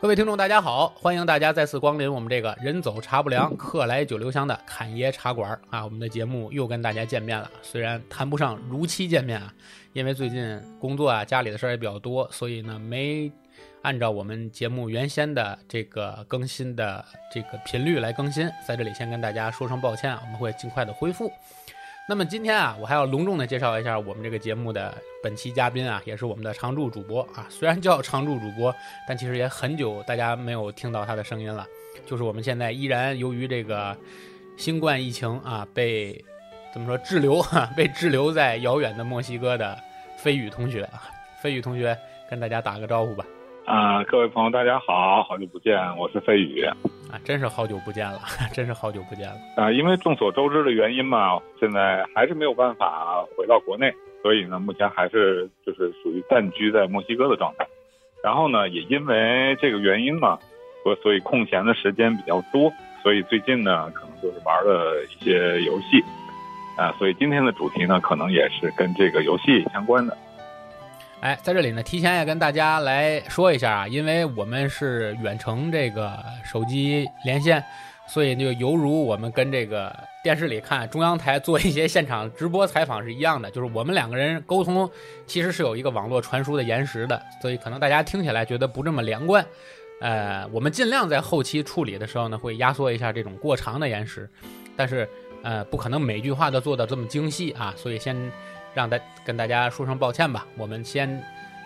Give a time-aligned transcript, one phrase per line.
[0.00, 0.88] 各位听众，大家好！
[0.96, 5.84] 欢迎大家再次光临我们这个人走茶不凉，客来酒留香的侃爷茶馆啊！
[5.84, 9.52] 我们的节目又跟大家见面了，虽然谈不上如期见面啊，
[9.92, 13.30] 因为最近工作啊、家里的事儿也比较多，所以呢没
[13.82, 21.30] 按照我们节目原先的这个更新的这个频率来更新，在这里先跟大家说声抱歉啊，我们会尽快的恢复。
[22.08, 27.46] 那么今天啊，我还要隆重的介绍一下我们这个节目的本期嘉宾啊，也是我们的常驻主播啊。
[27.48, 28.74] 虽然叫常驻主播，
[29.06, 31.66] 但其实也很久大家没有听到他的声音了。
[32.06, 33.96] 就是我们现在依然由于这个
[34.56, 36.24] 新冠疫情啊，被
[36.72, 39.76] 怎么说滞留哈， 被滞留在遥远的墨西哥的
[40.16, 41.02] 飞宇同学啊。
[41.42, 41.96] 飞宇同学
[42.28, 43.24] 跟大家打个招呼吧。
[43.66, 46.64] 啊，各位朋友，大家好，好久不见，我是飞宇。
[46.64, 48.20] 啊，真是好久不见了，
[48.52, 49.36] 真是好久不见了。
[49.56, 53.92] 啊，因为众所周知的原因嘛，现在还是没有办法回到国内，
[54.22, 57.66] 所以呢，目前还是就是属于暂居在墨西哥的状态。
[58.22, 60.38] 然后呢，也因为这个原因嘛，
[60.84, 62.70] 所所以空闲的时间比较多，
[63.02, 66.04] 所以最近呢，可能就是玩了一些游戏。
[66.76, 70.16] 啊，所以今天的主题呢，可能也是跟这个游戏相关的。
[71.20, 77.62] 哎，在这里呢，提前也跟大家来说一下啊，因为我们是远程这个手机连线，
[78.06, 84.90] 所以就犹如我们跟这个电视里看中央台做一些现场直播采访是一样的，就是我们两个人沟通
[85.26, 89.44] 其实是有一个网络传输的延时的，所以可能大家听起来觉得不这么连贯。
[90.00, 94.28] 呃，我们尽量在后期处理的时候呢，会压缩一下这种过长的延时，
[94.76, 95.08] 但是
[95.42, 98.30] 呃，不可能每句话都做到这么精细啊，所以先。
[98.72, 101.20] 让大跟大家说声抱歉吧，我们先，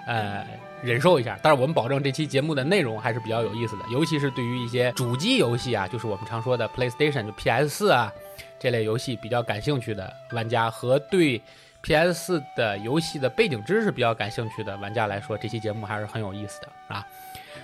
[0.07, 0.43] 呃，
[0.83, 1.39] 忍受一下。
[1.43, 8.11] 但是我们保证这期节目的内容还是比较有意思的，尤其是对于一些主机游戏啊，就是我们常说的 PlayStation 就 PS 四啊
[8.59, 11.41] 这类游戏比较感兴趣的玩家，和对
[11.83, 17.07] PS 四的游戏的背景知识比较感兴趣的玩家来说，这期节目还是很有意思的啊。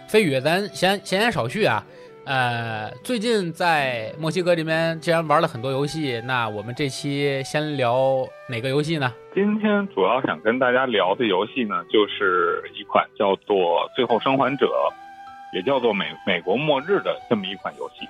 [0.06, 1.84] 飞宇，咱闲闲言少叙啊。
[2.26, 9.10] 呃，最近在墨西哥这边，既然玩了很多游戏，那我们这期先聊哪个游戏呢？
[9.34, 13.56] 今天主要想跟大家聊的游戏呢，就是一款叫做
[13.96, 14.66] 《最后生还者》，
[15.56, 18.06] 也叫做《美美国末日》的这么一款游戏。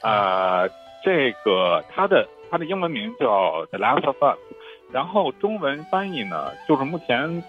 [0.00, 0.62] 啊，
[1.04, 3.26] 这个它的它的英文名叫
[3.66, 4.38] 《The Last of Us》，
[4.90, 7.42] 然后中文翻译呢，就是目前。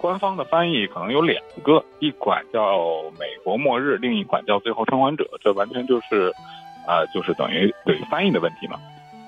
[0.00, 2.78] 官方的翻译可能有两个，一款叫
[3.12, 6.30] 《美国末日》，另一款叫《最后生还者》，这完全就是，
[6.86, 8.78] 呃，就是等于对翻译的问题嘛。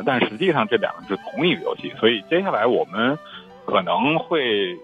[0.04, 3.18] 但实际上这两个是同一个游戏，所以接下来我们
[3.64, 4.76] 可能会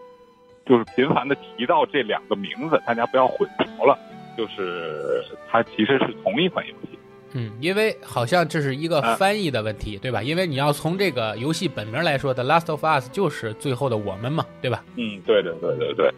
[0.65, 3.99] 就是频繁的提到这两个名字，大家不要混淆了，
[4.35, 6.99] 就是它其实是同一款游戏。
[7.35, 10.23] 嗯，因为好像这是一个翻译的问题，对吧？
[10.23, 14.85] 因为你要从这个游戏本名来说，《The Last of Us》就是最后的我们嘛，对吧？
[14.97, 16.13] 嗯，对对对对对。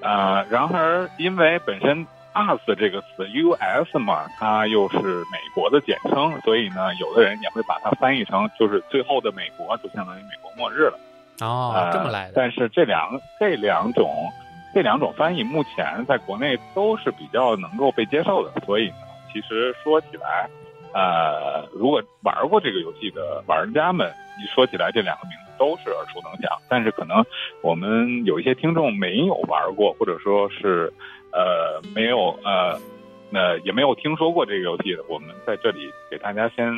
[0.00, 10.98] 呃，然而因为本身 “us” 这个词 “U.S.” 嘛，它又是美国的简称，所以呢，有的人也会把它翻译成就是最后的美国，就相当于美国末日了。
[11.42, 12.32] 哦，这么来的。
[12.34, 14.28] 但是这两这两种
[14.74, 18.92] 这两种翻译目前在国内都是比较能够被接受的，所以。
[19.36, 20.48] 其实说起来，
[20.94, 24.10] 呃，如果玩过这个游戏的玩家们，
[24.40, 26.50] 一说起来这两个名字都是耳熟能详。
[26.70, 27.22] 但是可能
[27.60, 30.90] 我们有一些听众没有玩过，或者说是
[31.32, 32.80] 呃没有呃
[33.28, 36.72] 那也没有听说过这个游戏的，我们在这里给大家先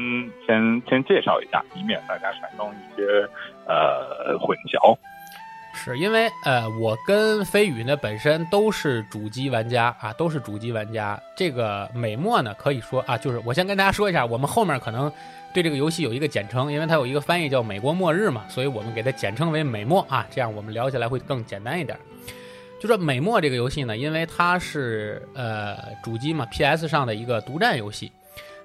[0.45, 3.07] 先先介绍一下，以免大家产生一些
[3.69, 4.99] 呃混淆。
[5.85, 11.21] 是因为呃，我跟飞宇呢本身都是主机玩家啊，都是主机玩家。
[11.37, 15.11] 这个美墨呢，可以说啊，就是我先跟大家说一下，我们后面可能
[15.55, 21.97] 对这个游戏有一个简称，因为它有一个翻译叫《美国末日》嘛，所以我们给它简称为美墨啊，这样我们聊起来会更简单一点。
[22.81, 28.11] 就说美墨这个游戏呢，因为它是呃主机嘛，PS 上的一个独占游戏。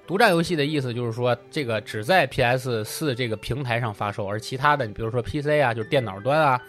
[0.06, 6.60] 独占游戏的意思就是说，这个只在 PS 四这个平台上发售，而其他的，你比如说 PC 啊，就是电脑端啊。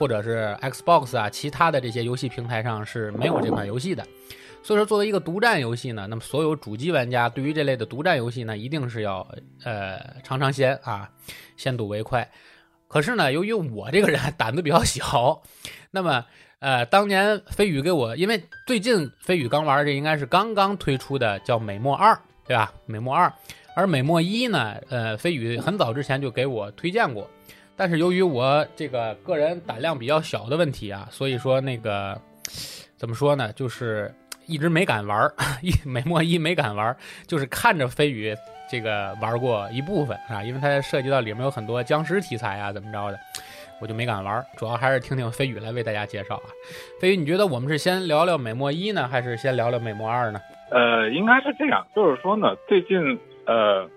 [0.00, 4.02] 或者是 Xbox 啊，其他的这些游戏平台上是没有这款游戏的。
[4.62, 9.20] 所以说，作为一个独占游戏呢，那么所有主机玩家对于这类的独占游戏呢，一定是要
[9.62, 11.10] 呃尝尝鲜啊，
[11.58, 12.26] 先睹为快。
[12.88, 15.42] 可是呢，由于我这个人 胆子比较小，
[15.90, 16.24] 那么
[16.60, 22.72] 呃，当年飞宇给我，因为最近飞宇刚玩这应该是刚刚推出的叫美墨二，对吧？
[22.86, 23.30] 美墨二，
[23.76, 27.28] 而美墨一呢，呃，飞宇很早之前就给我推荐过。
[27.80, 32.14] 但是由于我这个个人胆量比较小的问题啊，所以说那个
[32.98, 35.26] 怎么说呢，就是一直没敢玩
[35.64, 36.94] 一美墨一没敢玩
[37.26, 38.36] 就是看着飞宇
[38.70, 43.18] 这个玩过一部分啊，因为它涉及到里面有很多僵尸题材啊，怎么着的，
[43.80, 44.44] 我就没敢玩。
[44.58, 46.52] 主要还是听听飞宇来为大家介绍啊。
[47.00, 50.38] 飞宇，你觉得我们是先聊聊美墨一呢，还是先聊聊美墨二呢？
[50.70, 53.88] 呃，应该是这样，就是说呢，最近呃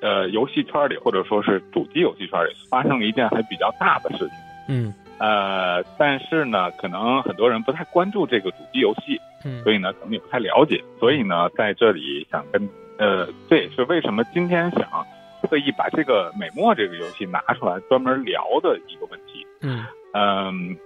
[0.00, 4.36] 呃，游戏圈里或者说是主机游戏圈里发生了一件还比较大的事情。
[4.68, 10.82] 嗯呃，但是呢，可能很多人不太关注这个主机游戏，嗯所以呢，可能也不太了解。
[10.98, 12.66] 所以呢，在这里想跟
[12.98, 15.06] 呃，这也是为什么今天想
[15.42, 19.46] 特意把这个美墨这个游戏拿出来专门聊的一个问题。
[19.60, 20.76] 嗯嗯，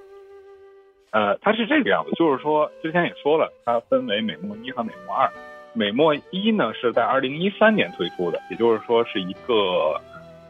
[1.13, 5.31] 呃，它是这个样子，就是说之前也说了，它分为美墨一和美墨二。
[5.75, 10.01] 美墨一呢是在二零一三年推出的，也就是说是一个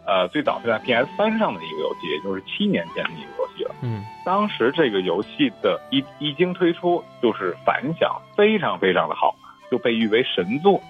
[0.06, 3.74] 呃最早是在 PS 三上的一个游戏，也就是七年前的一个游戏了。
[3.82, 9.34] 嗯当时这个游戏的一一经推出，就是反响非常非常的好，
[9.70, 10.80] 就被誉为神作。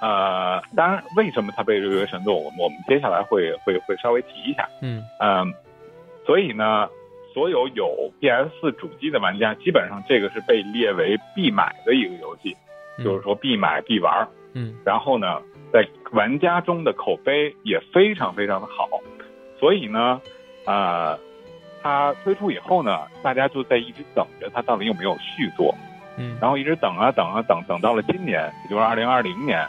[0.00, 4.68] 呃，当然，为什么它被誉为神作，我们我们接下来会会会稍微提一下。
[4.82, 5.54] 嗯嗯，
[6.26, 6.88] 所以呢，
[7.32, 14.28] 所有有 PS 四主机的玩家，基本上这个是被列为必买的一个游戏，嗯，就是说必买必玩。
[14.56, 15.40] 嗯然后呢，
[15.72, 18.88] 在玩家中的口碑也非常非常的好，
[19.58, 20.20] 所以呢，
[20.64, 21.18] 呃，
[21.82, 25.74] 它推出以后呢，大家就在一直等着它到底有没有续作，
[26.16, 29.66] 嗯然后一直等啊等啊等，等到了今年，也就是二零二零年，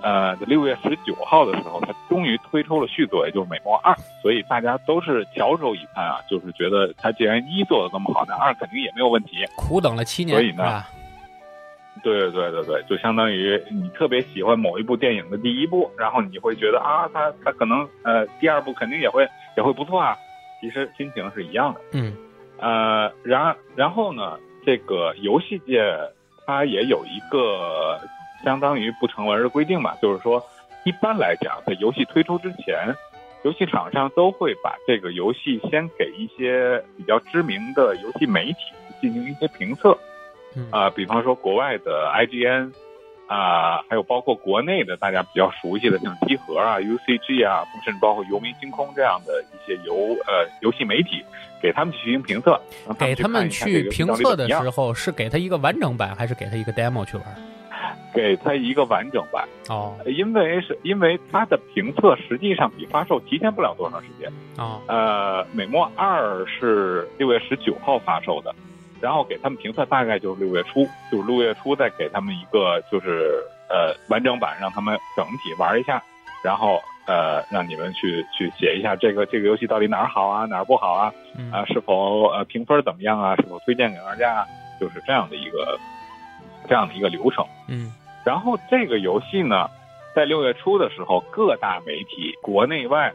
[0.00, 3.92] 呃，六月十九号的时候，它终于推出了续作，也就是《美墨二》，
[4.22, 9.44] 所以大家都是翘首以盼啊，就是觉得它既然一做的这么好，那二肯定也没有问题。
[9.56, 10.84] 苦等了七年，所以呢？
[12.02, 20.16] 对对对对，就相当于你特别喜欢某一部电影的第一部，然后你会觉得啊，它它可能呃第二部肯定也会也会不错啊。
[20.60, 21.80] 其实心情是一样的。
[21.92, 22.16] 嗯
[22.58, 25.82] 呃，然然后呢，这个游戏界
[26.46, 28.00] 它也有一个
[28.44, 30.40] 相当于不成文的规定吧，就是说，
[30.84, 32.94] 一般来讲，在游戏推出之前，
[33.42, 38.58] 游戏厂商都会把这个游戏先给一些比较知名的游戏媒体
[39.00, 39.98] 进行一些评测。
[40.54, 42.72] 嗯啊、比方说国外的 IGN
[43.26, 49.94] 啊、还有包括国内的大家比较熟悉的像 机核啊、UCG 啊，甚至包括游民星空这样的一些游
[50.26, 51.24] 呃游戏媒体，
[51.62, 57.24] 给他们去进行评测，让给他们去评测的时候，是给他一个完整版，还是给他一个 demo 去玩？
[58.14, 64.30] 给他一个完整版，哦因为是因为它的评测实际上比发售提前不了多长时间。
[64.58, 68.54] 哦呃，美墨二是六月十九号发售的，
[69.02, 76.00] 然后给他们评测大概就是六月初，就是六月初再给他们一个就是呃完整版，让他们整体玩一下，
[76.44, 84.46] 然后呃让你们去去写一下这个这个游戏到底哪儿好啊，哪儿不好啊，嗯啊是否呃评分怎么样啊，是否推荐给玩家啊，
[84.80, 85.76] 就是这样的一个
[86.68, 87.44] 这样的一个流程。
[87.68, 87.92] 嗯
[88.24, 89.68] 然后这个游戏呢，
[90.14, 93.12] 在六月初的时候，各大媒体国内外，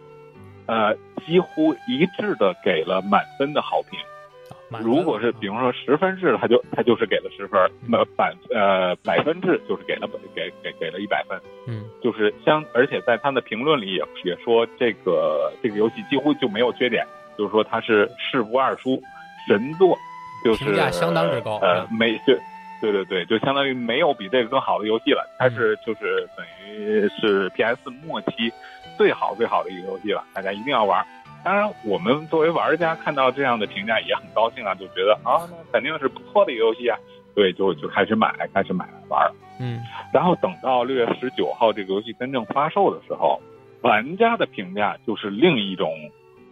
[0.66, 0.94] 呃，
[1.26, 3.98] 几乎一致的给了满分的好评。
[4.84, 11.40] 如果是比方说十分制，他就他就是给了十分；那，百呃百分制就是给了给给给了一百分。
[11.68, 17.06] 嗯就是相，而且在他的评论里也也说，这个这个游戏几乎就没有缺点，
[17.38, 19.02] 就是说它是事不二书，
[19.48, 19.98] 神作，
[20.44, 22.38] 就是评价相当之高呃嗯，没就
[22.82, 25.26] 对对对，就相当于没有比这个更好的游戏了。
[25.40, 28.52] 它是就是等于是 PS 末期
[28.98, 31.06] 最好最好的一个游戏了，大家一定要玩。
[31.44, 36.98] 当然，我们作为玩家看到这样的评价也很高兴啊，就觉得啊，那肯定是不错的一个游戏啊，
[37.34, 39.32] 所以就就开始买，开始买来玩。
[39.60, 39.80] 嗯
[40.14, 43.42] 然后等到六月十九号这个游戏真正发售的时候，
[43.82, 45.92] 玩家的评价就是另一种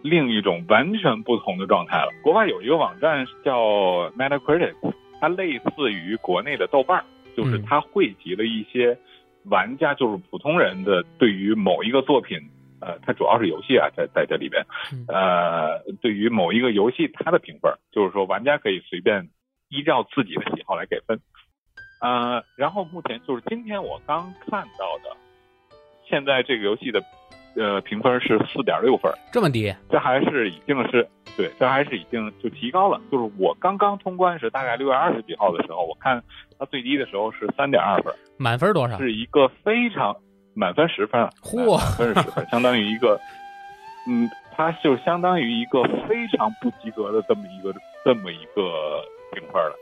[0.01, 2.10] 另一种完全不同的状态了。
[2.24, 4.74] 国外有一个网站叫 Metacritic，
[5.19, 7.05] 它类似于国内的豆瓣儿，
[7.36, 8.98] 就是它汇集了一些
[9.45, 12.39] 玩家，就是普通人的对于某一个作品。
[12.82, 19.29] 呃，它主要是游戏啊，在在这里边，嗯呃，对于某一个游戏它的评分，就是说玩家可以随便
[19.70, 21.20] 依照自己的喜好来给分。
[22.01, 25.15] 呃，然后目前就是今天我刚看到的，
[26.08, 27.01] 现在这个游戏的
[27.55, 29.74] 呃评分是四点六分，这么低？
[29.89, 33.01] 这还是已经是对，这还是已经就提高了。
[33.10, 36.22] 就是我刚刚通关时，大概六月二十几号的时候，我看
[36.60, 38.98] 它最低的时候是三点二分，满分多少？
[38.98, 40.15] 是一个非常
[40.55, 43.19] 满分十分啊，嚯满分是十分，相当于一个，
[44.07, 49.75] 嗯，它就相当于一个非常不及格的这么一个这么一个评分了。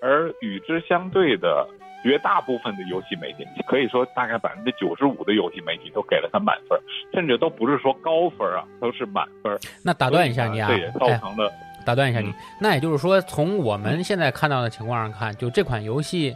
[0.00, 1.64] 而与之相对的，
[2.02, 6.76] 绝大部分的游戏媒体，可以说大概百分之九十五的游戏媒体都给了它满分，
[7.14, 9.56] 甚至都不是说高分啊，都是满分。
[9.84, 11.52] 那打断一下你啊所以呢，这也造哎，成了，
[11.86, 16.34] 打断一下你嗯，那也就是说，从我们现在看到的情况上看，就这款游戏，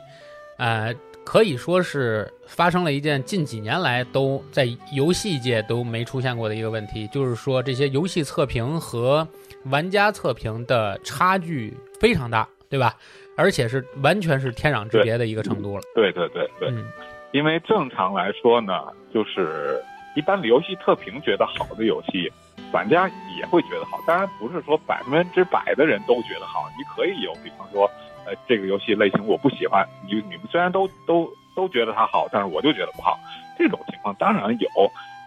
[0.58, 0.94] 呃，
[1.26, 4.64] 可以说是发生了一件近几年来都在
[4.94, 9.26] 游戏界都没出现过的一个问题，就是说这些游戏测评和
[9.64, 12.94] 玩家测评的差距非常大，对吧？
[13.36, 15.82] 而且是完全是天壤之别的一个程度了。
[15.96, 16.86] 对对对对，嗯
[17.32, 18.72] 因为正常来说呢，
[19.12, 19.82] 就是
[20.14, 22.32] 一般的游戏测评觉得好的游戏，
[22.72, 23.98] 玩家也会觉得好。
[24.06, 27.90] 当然不是说百分之百的人都觉得好，你可以有，比方说，
[28.26, 33.18] 呃，这个游戏类型我不喜欢，你你们虽然都都都觉得它好，但是我就觉得不好，
[33.58, 34.68] 这种情况当然有。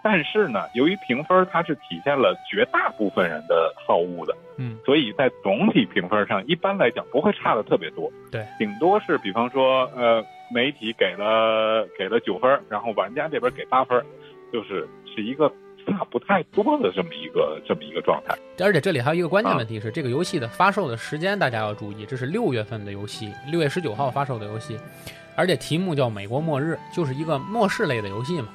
[0.02, 8.10] 但是呢，由于评分它是体现了绝大部分人的好恶的，嗯所以在总体评分上，一般来讲不会差的特别多。
[8.32, 14.02] 对，顶多是比方说，呃，媒体给了给了九分，然后玩家这边给八分，
[14.50, 15.52] 就是是一个
[15.90, 18.36] 差不太多的这么一个这么一个状态。
[18.58, 24.78] 而且这里还有一个关键啊问题是，这个游戏的发售的时间大家要注意，这是六月份的游戏，六月十九号发售的游戏，
[25.34, 28.48] 而且题目叫《美国末日》，就是一个末世类的游戏嘛。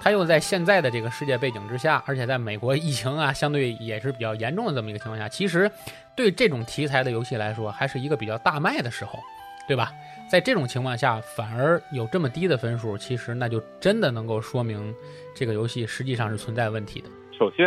[0.00, 5.70] 它又在现在的这个世界背景之下，而且在美国疫情啊相对也是比较严重的这么一个情况下，其实
[6.14, 9.18] 对这种题材的游戏来说，还是一个比较大卖的时候，
[9.66, 9.90] 对吧？
[10.28, 14.92] 在这种情况下，反而有这么低的分数，其实那就真的能够说明
[15.34, 17.08] 这个游戏实际上是存在问题的。
[17.38, 17.66] 首先，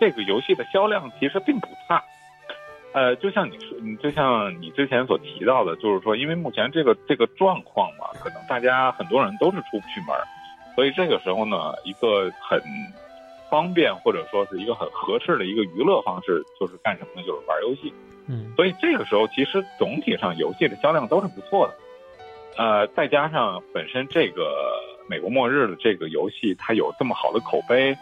[0.00, 2.02] 这个游戏的销量其实并不差。
[2.92, 10.24] 呃，就像你说，你就像你之前所提到的，就是说，因为目前这个这个状况嘛，可能大家很多人都是出不去门儿，
[10.74, 12.58] 所以这个时候呢，一个很
[13.50, 17.26] 方便或者说是一个很合适的一个娱乐方式，就是干什么呢？
[17.26, 17.92] 就是玩游戏。
[18.28, 21.74] 嗯所以这个时候，其实总体上游戏的销量都是不错的。
[22.56, 24.42] 呃，再加上本身这个
[25.10, 27.96] 《美国末日》的这个游戏，它有这么好的口碑，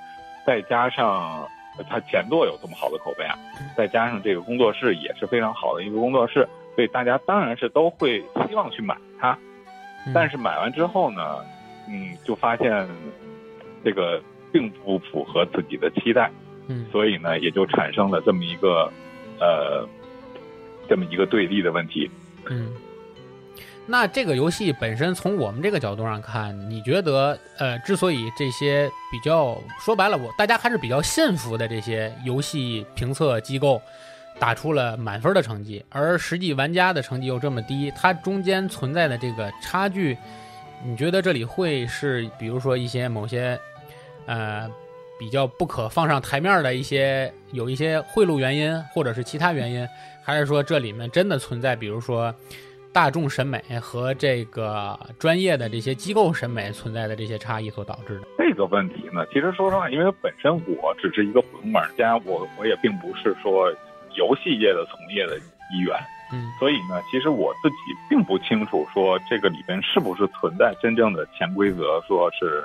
[0.46, 1.42] 再加上
[1.76, 3.36] 呃它前作有这么好的口碑啊，
[3.76, 9.32] 再加上这个工作室也是非常好的一个工作室，所以大家当然是都会希望去买它。
[10.06, 11.42] 嗯但是买完之后呢，
[11.88, 12.86] 嗯，就发现
[13.82, 16.30] 这个并不符合自己的期待。
[16.68, 18.90] 嗯所以呢，也就产生了这么一个
[19.40, 19.88] 呃
[20.88, 22.10] 这么一个对立的问题。
[22.48, 22.74] 嗯，
[23.86, 33.80] 那这个游戏本身从我们这个角度上看，你觉得呃，之所以这些比较说白了，我大家还是比较信服的这些游戏评测机构
[34.38, 40.16] 打出了满分的成绩，而实际玩家的成绩又这么低，它中间存在的这个差距，
[40.82, 43.60] 你觉得这里会是比如说一些某些
[44.24, 44.66] 呃
[45.18, 49.86] 比较不可放上台面的一些有一些贿赂原因，或者是其他原因，
[50.22, 52.34] 还是说这里面真的存在，比如说
[52.94, 58.26] 大众审美和这个专业的这些机构审美存在的这些差异所导致的？
[58.38, 63.68] 这个问题呢，其实说实话，因为本身我只是一个普通玩家，我我也并不是说
[64.14, 65.36] 游戏业的从业的
[65.74, 65.98] 一员，
[66.32, 67.76] 嗯所以呢，其实我自己
[68.08, 72.64] 并不清楚说这个里边是不是存在真正的潜规则，说是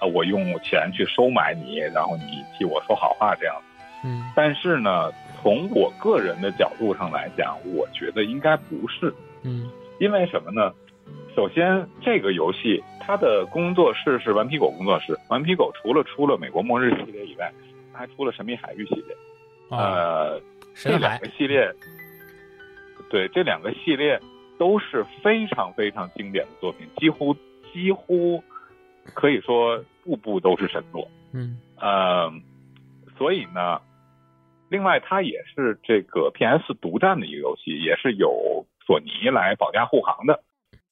[0.00, 3.56] 呃我用钱去收买你，然后你替我说好话这样。
[4.04, 5.10] 嗯但是呢，
[5.42, 9.12] 从我个人的角度上来讲，我觉得应该不是。
[9.44, 9.70] 嗯
[10.00, 10.72] 因为什么呢？
[11.36, 15.18] 首先，这个游戏它的工作室是顽皮狗工作室。
[15.28, 17.52] 顽皮狗除了出了《美国末日》系列以外，
[17.92, 19.16] 它还出了《神秘海域》系列。
[19.68, 20.40] 啊，呃，
[20.74, 21.72] 这两个系列，
[23.10, 24.20] 对这两个系列
[24.58, 27.34] 都是非常非常经典的作品，几乎
[27.72, 28.42] 几乎
[29.12, 31.08] 可以说步步都是神作。
[31.32, 32.32] 嗯呃，
[33.18, 33.80] 所以呢，
[34.68, 40.42] 另外它也是这个 PS 独占的一个游戏，也是由索尼来保驾护航的。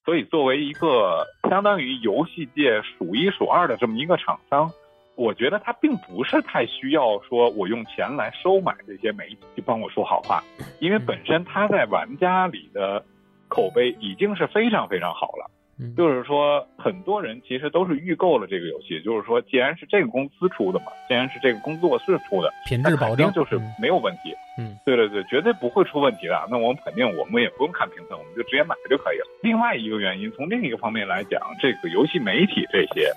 [0.04, 4.68] 所以，作为一个相当于游戏界数一数二的这么一个厂商，
[5.14, 10.42] 我觉得他并不是太需要说我用钱来收买这些媒体去帮我说好话，
[10.80, 13.04] 因为本身他在玩家里的
[13.46, 15.48] 口碑已经是非常非常好了。
[15.82, 19.00] 嗯就是说，很多人其实都是预购了这个游戏。
[19.02, 24.34] 就是说，既然是这个公司出的嘛，既然是这个工作室出的，那品质保证肯定就是嗯没有问题。
[24.58, 26.46] 嗯，对对对，绝对不会出问题的。
[26.50, 29.26] 那我们肯定，我们也不用看评测，我们就直接买就可以了。
[29.42, 33.10] 另外一个原因，从另一个方面来讲，这个游戏媒体这些，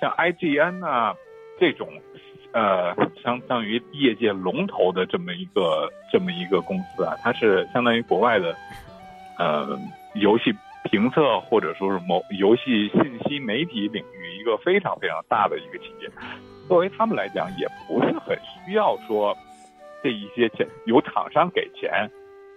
[0.00, 1.14] 像 IGN 啊
[1.60, 1.88] 这种，
[2.52, 8.54] 呃，相当于业界龙头的这么一个这么一个公司啊，它是相当于国外的，
[9.38, 9.78] 呃，
[10.14, 10.52] 游戏
[10.90, 16.10] 评测或者说是某游戏信息媒体领域一个非常非常大的一个企业。
[16.68, 19.36] 作为他们来讲，也不是很需要说
[20.02, 22.10] 这一些钱由厂商给钱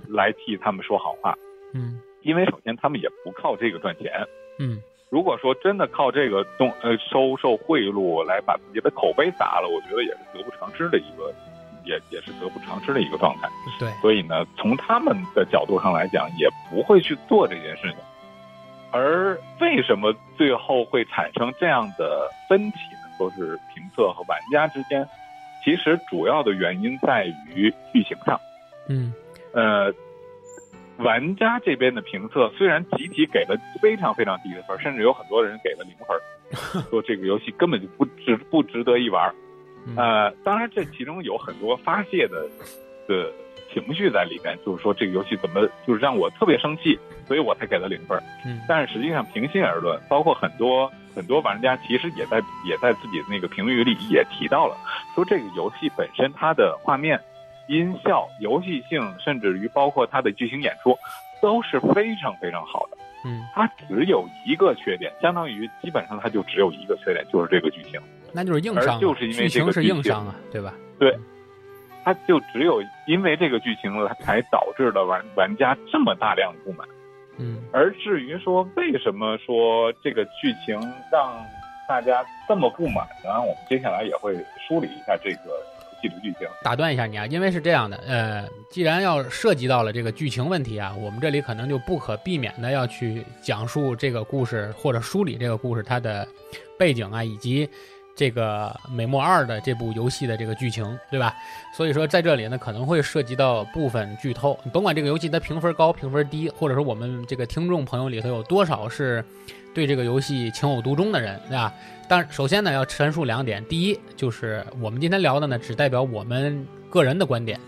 [0.08, 1.36] 来替他们说好话，
[1.74, 4.12] 嗯因为首先他们也不靠这个赚钱。
[4.60, 11.34] 嗯如果说真的靠这个东呃收受贿赂来把自己的口碑砸了，我觉得也是得不偿失的一个，
[11.86, 13.48] 也也是得不偿失的一个状态。
[13.80, 17.98] 对，所以呢，从他们的角度上来讲，也不会去做这件事情。
[18.96, 23.12] 而为什么最后会产生这样的分歧呢？
[23.18, 25.06] 说是评测和玩家之间，
[25.64, 28.40] 其实主要的原因在于剧情上。
[28.88, 29.14] 嗯
[29.52, 29.94] 呃，
[30.98, 39.30] 玩家这边的评测虽然集体给了非常非常低的分，甚至有很多人给了零分， 说这个游戏根本就不值不值得一玩。
[39.88, 42.48] 嗯呃，当然这其中有很多发泄的
[43.10, 43.30] 的
[43.74, 48.22] 情绪在里面，就是说这个游戏怎么就是让我特别生气，所以我才给了零分。
[48.46, 54.76] 嗯但是实际上，平心而论，包括很多很多玩家其实也在也在自己的那个评语里也提到了，
[55.14, 57.20] 说这个游戏本身它的画面、
[57.68, 60.98] 音效、游戏性，甚至于包括它的剧情演出，
[61.42, 62.98] 都是非常非常好的。
[63.26, 68.00] 嗯，它只有一个缺点，相当于基本上它就只有一个缺点，就是这个剧情。
[68.32, 70.74] 那就是硬伤就是因为剧情是这个剧情硬伤啊，对吧？
[71.00, 71.18] 对
[72.04, 76.88] 它就只有因为这个剧情了，才导致了玩玩家这么大量的不满。
[77.38, 80.80] 嗯而至于说为什么说这个剧情
[81.12, 81.36] 让
[81.88, 83.40] 大家这么不满呢？
[83.42, 84.34] 我们接下来也会
[84.68, 86.48] 梳理一下这个游戏的剧情。
[86.64, 96.28] 打断一下你啊，因为是这样的，呃，既然要涉及到了这个剧情问题啊，我们这里可能就不可避免的要去讲述这个故事或者梳理这个故事它的
[96.80, 97.70] 背景啊，以及
[98.16, 101.36] 这个《美墨二》的这部游戏的这个剧情，对吧？
[101.76, 104.58] 所以说在这里呢，可能会涉及到部分剧透。
[104.64, 109.24] 你甭管这个游戏它评分高、评分低，或者说我们这个听众朋友里头有多少是
[109.74, 111.74] 对这个游戏情有独钟的人，对吧？
[112.08, 113.64] 但首先呢，要陈述两点。
[113.66, 117.60] 第一，就是我们今天聊的呢，只代表我们个人的观点。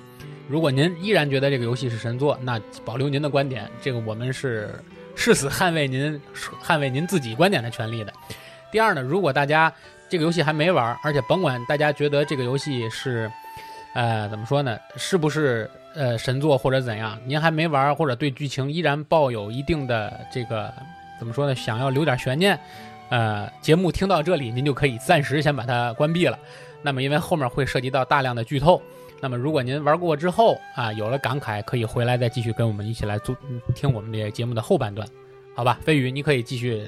[0.47, 4.73] 如果您依然觉得这个游戏是神作，那保留您的观点，这个我们是
[5.13, 6.21] 誓死捍卫您
[6.63, 8.13] 捍卫您自己观点的权利的。
[8.71, 9.73] 第二呢，如果大家
[10.09, 13.31] 这个游戏还没玩，而且甭管大家觉得这个游戏是，
[13.93, 20.73] 呃，怎么说呢，是不是呃神作或者怎样，您还没玩，或者对剧情依然抱有一定的这个
[21.19, 22.57] 怎么说呢，想要留点悬念，
[23.09, 26.37] 呃，节目听到这里，您就可以暂时先把它关闭了。
[26.81, 28.81] 那么，因为后面会涉及到大量的剧透，
[29.19, 33.35] 那么如果您玩过之后啊，有了感慨，可以回来再继续跟我们一起来做
[33.75, 35.05] 听我们这节目的后半段，
[35.55, 35.79] 好吧？
[35.81, 36.87] 飞宇，你可以继续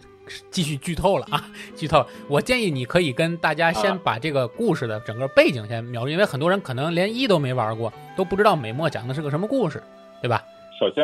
[0.52, 1.44] 继续剧透了啊，
[1.76, 2.06] 剧透。
[2.28, 9.82] 我建议你可以跟大家先啊把这个故事的整个背景先描述，因为很多人可能连一都没玩过，都不知道美墨讲的是个什么故事，
[10.22, 10.44] 对吧？
[10.80, 11.04] 首先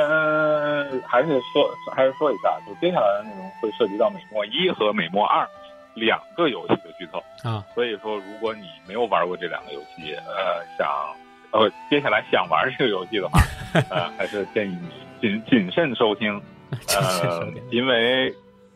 [1.06, 5.46] 还是说还是说一下，就接下来的内容会涉及到美墨一和美墨二
[5.96, 7.22] 两个游戏的剧透。
[7.44, 10.88] 啊，所以说，如果你没有玩过这两个游戏，呃，想
[11.52, 13.42] 呃接下来想玩这个游戏的话，
[13.92, 14.78] 呃，还是建议
[15.22, 16.42] 你谨谨慎收听，
[16.88, 18.34] 这是呃 有点，因为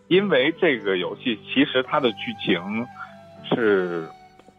[0.10, 2.86] 因为这个游戏其实它的剧情
[3.48, 4.06] 是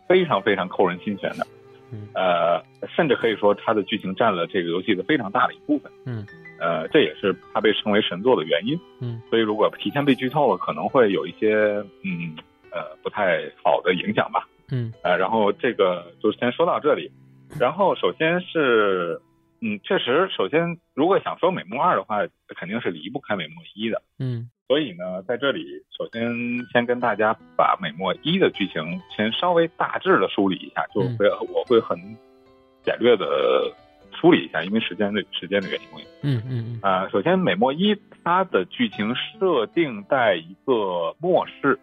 [0.08, 1.46] 非常非常扣人心弦的，
[1.92, 2.08] 嗯。
[2.14, 6.26] 呃，甚至可以说它的剧情占了这个游戏的非常大的一部分，嗯，
[6.58, 11.54] 呃，这也是它被称为神作的原因，嗯，所以如果提前被剧透了，可能会有一些
[12.04, 12.34] 嗯
[12.70, 14.92] 呃不太好的影响吧，嗯。
[15.02, 17.10] 呃，然后这个就先说到这里。
[17.58, 19.20] 然后首先是，
[19.60, 22.20] 嗯，确实，首先如果想说美梦二的话，
[22.56, 24.00] 肯定是离不开美梦一的。
[24.20, 26.22] 嗯所以呢，在这里首先
[26.72, 31.98] 先跟大家把美墨一的剧情先稍微大致的梳理一下，就会、我会很
[32.84, 33.26] 简略的
[34.12, 36.04] 梳理一下，因为时间的时间的原因。
[36.22, 36.78] 嗯嗯嗯。
[36.82, 41.76] 啊、首先美墨一它的剧情设定在一个末世，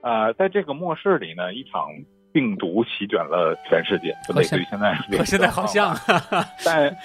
[0.00, 1.90] 啊、在这个末世里呢，一场
[2.32, 5.94] 病毒席卷了全世界，就类似于现在和现在好像，
[6.64, 6.96] 但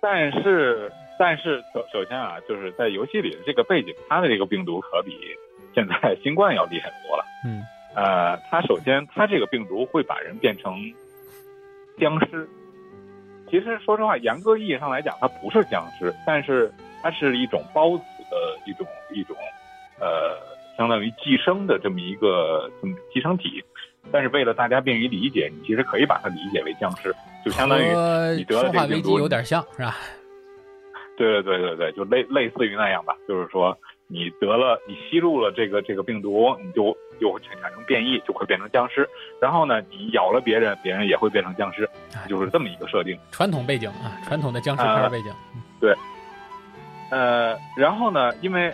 [0.00, 0.90] 但是
[1.22, 5.16] 但是首首先啊，就是在游戏里的这个背景，它的这个病毒可比
[5.72, 7.24] 现在新冠要厉害多了。
[7.46, 7.62] 嗯
[7.94, 10.74] 呃，它首先它这个病毒会把人变成
[11.96, 12.48] 僵尸。
[13.48, 19.36] 其实说实话，严格意义上来讲，它不是僵尸，但是它是一种孢子的一种一种
[20.00, 20.36] 呃，
[20.76, 23.62] 相当于寄生的这么一个这么寄生体。
[24.10, 27.84] 但是为了大家便于理解，你其实可以把它理解为僵尸，就相当于
[28.36, 29.94] 你得了这个病毒有点像，是吧？
[31.16, 39.08] 对对对对对，就类类似于那样吧，就是说你得了，你吸入了这个这个病毒，你就就会产生变异，就会变成僵尸。
[39.40, 43.18] 然后呢，你咬了别人，别人也会变成僵尸，哎就是这么一个设定。
[43.30, 45.32] 传统背景啊，传统的僵尸片背景。
[47.10, 48.72] 呃，然后呢，因为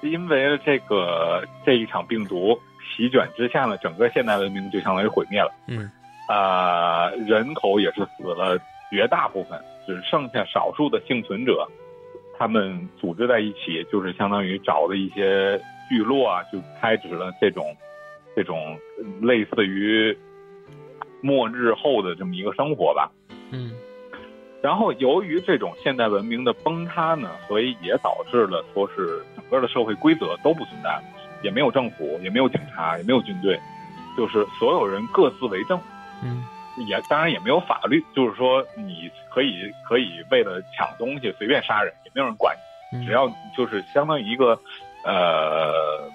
[0.00, 2.56] 因为这个这一场病毒
[2.96, 5.52] 席卷之下呢，整个现代文明就相当于毁灭了。
[5.66, 5.90] 嗯
[6.28, 8.58] 啊、人口也是死了
[8.90, 11.66] 绝大部分，只剩下少数的幸存者，
[12.38, 17.64] 他们组织在一起，就是相当于找了一些聚落啊，就开始了这种
[18.34, 18.78] 这种
[19.22, 20.16] 类似于
[21.20, 23.10] 末日后的这么一个生活吧。
[23.52, 23.72] 嗯
[24.62, 31.02] 然后由于这种现代文明的崩塌呢，所以也导致了说是整个的社会规则都不存在了，
[31.42, 33.60] 也没有政府，也没有警察，也没有军队，
[34.16, 35.78] 就是所有人各自为政。
[36.24, 36.42] 嗯
[36.86, 42.54] 也当然也没有法律，就是说你可以可以为了抢东西随便杀人，也没有人管
[42.92, 44.58] 你，嗯，只要就是相当于一个
[45.04, 46.10] 呃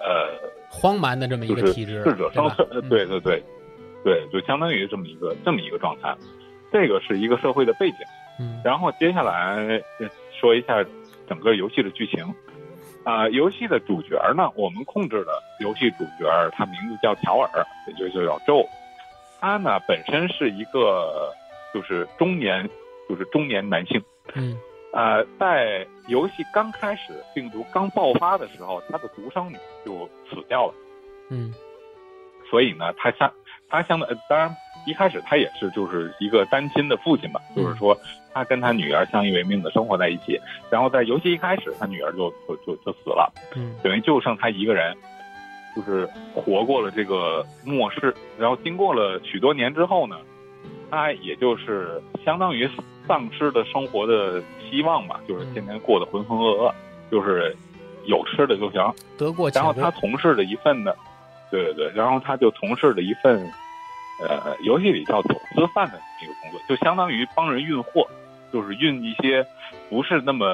[0.00, 0.30] 呃
[0.68, 3.42] 荒蛮的这么一就是个体制，适者生存，对对对
[4.02, 6.14] 对，就相当于这么一个这么一个状态，
[6.72, 7.98] 这个是一个社会的背景。
[8.38, 10.08] 嗯然后接下来呃
[10.40, 10.84] 说一下
[11.28, 12.24] 整个游戏的剧情。
[13.02, 18.62] 啊、游戏的主角呢，我们控制的游戏主角，他名字叫乔尔，也就就叫周。
[19.40, 21.32] 他呢本身是一个
[21.72, 22.68] 就是中年，
[23.08, 24.02] 就是中年男性。
[24.34, 24.56] 嗯
[24.92, 30.74] 呃，在游戏刚开始病毒刚爆发的时候，他的独生女就死掉了。
[31.30, 31.54] 嗯
[32.50, 33.32] 所以呢，他相
[33.68, 34.52] 他相的，呃当然
[34.86, 37.96] 一开始他也是就是一个单亲的父亲吧，嗯就是说
[38.32, 40.40] 他跟他女儿相依为命的生活在一起。
[40.70, 44.96] 然后在游戏一开始，他女儿就就就就死了，嗯等于就剩他一个人，
[45.74, 48.14] 就是活过了这个末世。
[48.38, 50.16] 然后经过了许多年之后呢，
[50.90, 52.68] 他也就是相当于
[53.06, 56.72] 丧失了生活的希望吧，就是天天过得浑浑噩噩，
[57.10, 57.54] 就是
[58.06, 58.80] 有吃的就行。
[59.18, 60.92] 得过且然后他从事的一份呢，
[61.50, 63.40] 对对对，然后他就从事了一份，
[64.28, 68.06] 呃，游戏里叫走私贩的一个工作，就相当于帮人运货，
[68.52, 69.44] 就是运一些
[69.88, 70.46] 不是那么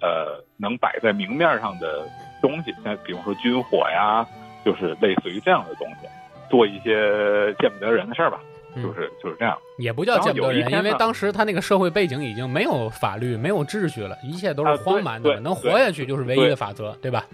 [0.00, 2.06] 呃能摆在明面上的
[2.44, 4.26] 东西，像比如说军火呀，
[4.64, 6.06] 就是类似于这样的东西，
[6.50, 8.38] 做一些见不得人的事儿吧，
[8.74, 9.56] 嗯就是就是这样。
[9.78, 17.24] 也不叫见不得人，因为当时他那个社会背景已经没有法律、没有秩序了，一切都是荒蛮的能活下去就是唯一的法则，对吧？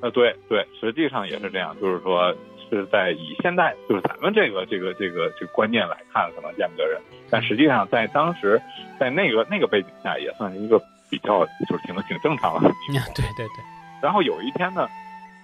[0.00, 2.34] 呃，对对，实际上也是这样，就是说
[2.68, 8.60] 是在以现在就是咱们这个这个这个这个观念来看，可能见不得人，但实际上在当时
[8.98, 10.76] 在那个那个背景下，也算是一个
[11.08, 12.68] 比较就是挺挺正常的。
[13.14, 13.62] 对 对对，
[14.02, 14.88] 然后有一天呢，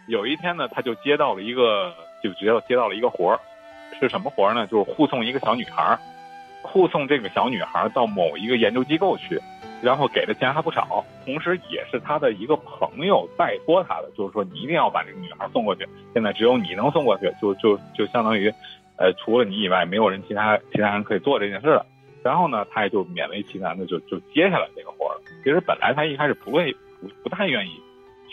[0.09, 3.41] 有一天呢，他就接到了一个就直接接到了一个活儿，
[3.99, 4.67] 是什么活儿呢？
[4.67, 5.99] 就是护送一个小女孩儿，
[6.63, 9.41] 护送这个小女孩儿到某一个研究机构去。
[9.81, 15.87] 然后给的钱还不少，同时也是他的一个朋友拜托他的，就是说你一定要把这个女孩送过去。
[16.13, 18.53] 现在只有你能送过去，就就就相当于，
[18.97, 21.87] 呃，除了你以外，没有人其他其他人可以做这件事了。
[22.25, 25.21] 然后呢，他也就勉为其难的就就接下来这个活了。
[25.45, 27.81] 其实本来他一开始不会不不太愿意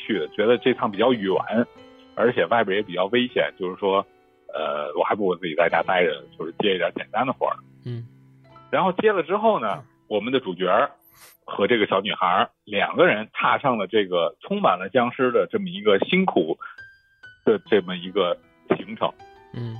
[0.05, 1.35] 去的，觉得这趟比较远，
[2.15, 4.05] 而且外边也比较危险，就是说，
[4.53, 7.57] 呃，我还不如自己在家待着，就是接一点简单的活儿。
[7.85, 8.05] 嗯
[8.71, 10.67] 然后接了之后呢，我们的主角
[11.45, 16.57] 和这个小女孩两个人踏上了这个充满了僵尸的这么一个辛苦
[17.45, 18.37] 的这么一个
[18.75, 19.11] 行程。
[19.53, 19.75] 嗯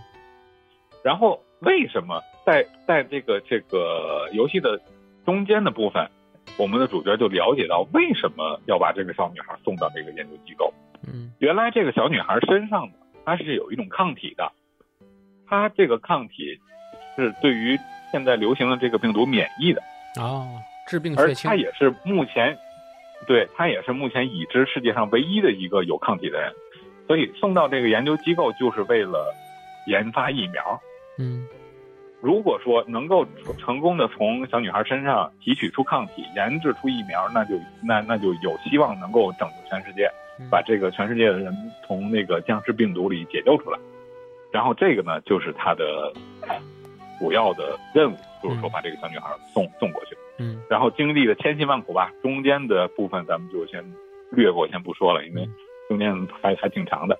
[1.04, 4.80] 然后为什么在在这个这个游戏的
[5.26, 6.10] 中间的部分，
[6.58, 10.74] 我们的主角就了解到为什么要把这个小女孩送到这个研究机构？
[11.08, 12.94] 嗯原来这个小女孩身上呢，
[13.26, 14.52] 她是有一种抗体的，
[15.48, 16.60] 她这个抗体
[17.16, 17.78] 是对于
[18.12, 19.82] 现在流行的这个病毒免疫的。
[20.20, 20.48] 哦，
[20.88, 22.58] 治病而血清他，也是目前，
[23.28, 26.54] 对她也是目前已知世界上唯一的一个有抗体的人，
[27.06, 29.36] 所以送到这个研究机构就是为了
[29.88, 30.82] 研发疫苗。
[31.20, 31.46] 嗯
[32.26, 33.24] 如果说能够
[33.60, 40.10] 成功的从小女孩身上提取出抗体，研制出疫苗，那就那那就有希望能够拯救全世界，
[40.40, 43.78] 嗯把这个全世界的人从那个僵尸病毒里解救出来。
[44.52, 46.12] 然后这个呢，就是他的
[47.20, 50.18] 主要的任务，就是说把这个小女孩送送过去。
[50.40, 53.86] 嗯然后经历了千辛万苦吧，中间的部分咱们就先
[54.32, 55.48] 略过，先不说了，因为
[55.88, 57.20] 中间还还挺长的。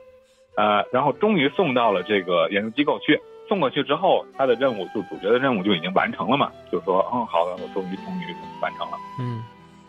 [0.58, 3.22] 呃，然后终于送到了这个研究机构去。
[3.48, 8.98] 送过去之后，他的任务就主角的任务就已经完成了嘛，就说，嗯，好的，我终于终于完成了。
[9.20, 9.44] 嗯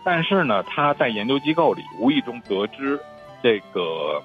[0.04, 3.00] 但是呢，他在研究机构里无意中得知，
[3.42, 4.22] 这个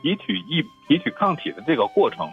[0.00, 2.26] 提取一提取抗体的这个过程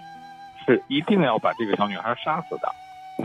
[0.65, 2.71] 是一定要把这个小女孩杀死的，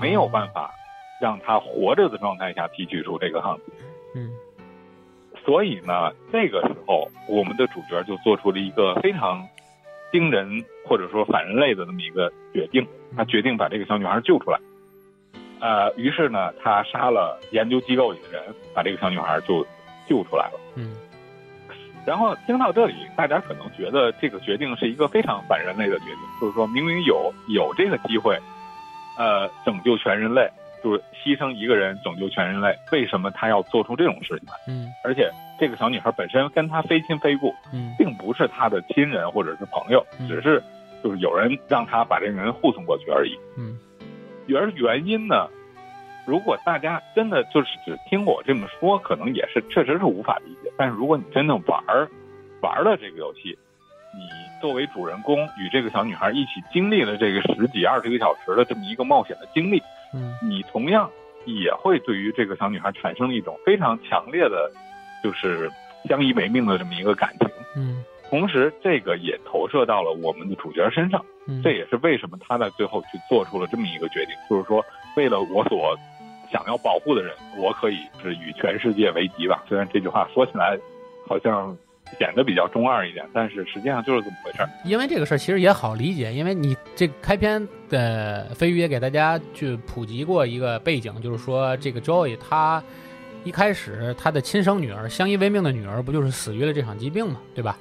[0.01, 0.75] 没有办法
[1.21, 3.63] 让她活着的状态下提取出这个抗体。
[4.17, 4.31] 嗯
[5.45, 9.47] 所以呢，这个时候我们的主角就做出了一个非常
[10.13, 14.59] 惊人或者说反人类的这么一个决定，他决定把这个小女孩救出来。
[15.61, 18.43] 呃，于是呢，他杀了研究机构里的人，
[18.75, 19.67] 把这个小女孩就
[20.09, 20.61] 救出来了。
[20.77, 20.95] 嗯
[22.07, 28.39] 然后听到这里，大家可能觉得这个决定是一个非常反人类的决定，就是说明明有有这个机会，
[29.19, 30.49] 呃，拯救全人类，
[30.83, 34.55] 就是牺牲一个人拯救全人类，为什么他要做出这种事情来？
[34.67, 40.63] 嗯而且这个小女孩本身跟他非亲非故，嗯并不是他的亲人或者是朋友，嗯只是
[41.05, 43.39] 就是有人让他把这个人护送过去而已。
[43.59, 43.79] 嗯
[44.57, 45.49] 而原因呢，
[46.27, 50.73] 如果大家真的就是只听我这么说，可能也是确实是无法理解。
[50.77, 52.09] 但是如果你真的玩儿
[52.61, 53.57] 玩了这个游戏，
[54.13, 54.21] 你
[54.61, 59.81] 作为主人公与这个小女孩一起经历了这个十几二十个小时的这么一个冒险的经历，
[60.13, 61.09] 嗯你同样
[61.45, 64.69] 也会对于这个小女孩产生一种非常强烈的，
[65.23, 65.71] 就是
[66.09, 67.49] 相依为命的这么一个感情。
[67.77, 71.21] 嗯同时，这个也投射到了我们的主角身上。
[71.47, 74.85] 嗯，这也是为什么他在最后去做出了这么一个决定，就是说，
[75.17, 75.99] 为了我所
[76.49, 79.65] 想要保护的人，我可以是与全世界为敌吧。
[79.69, 80.79] 虽然这句话说起来
[81.27, 81.77] 好像
[82.21, 84.71] 显得比较中二一点，但是实际上就是这么回事儿。
[84.85, 92.81] 因为这个事儿其实也好理解，因为你这开篇的飞鱼也给大家去普及过一个背景，就是说这个 Joy 他
[93.45, 97.77] 一开始他的亲生女儿相依为命的女儿不就是死于了这场疾病嘛，对吧？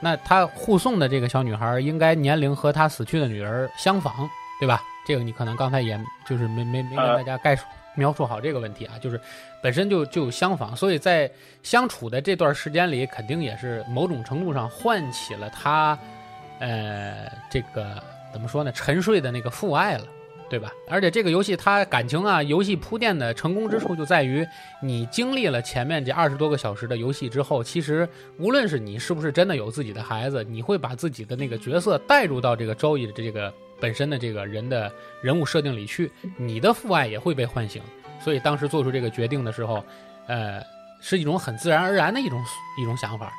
[0.00, 4.82] 那他护送的这个小女孩应该年龄和他死去的女儿相仿，对吧？
[5.06, 7.64] 这个你可能刚才也就是没没没跟大家概述
[7.96, 9.20] 描述好这个问题啊，就是
[9.62, 11.30] 本身就就相仿，所以在
[11.62, 15.98] 相处的这段时间里，肯定也是某种程度上唤起了他，
[16.60, 18.00] 呃，这个
[18.32, 18.70] 怎么说呢？
[18.72, 20.04] 沉睡的那个父爱了，
[20.50, 20.72] 对吧？
[20.88, 24.44] 而且这个游戏它感情啊，游戏铺垫的成功之处就在于，
[24.82, 34.90] 你经历了前面这二十多个小时的游戏之后，其实无论是你是不是真的有自己的孩子，你会把自己的那个角色带入到这个周易的这个本身的这个人的
[35.22, 37.80] 人物设定里去，你的父爱也会被唤醒。
[38.18, 39.82] 所以当时做出这个决定的时候，
[40.26, 40.60] 呃，
[41.00, 42.42] 是一种很自然而然的一种
[42.76, 43.32] 一种想法。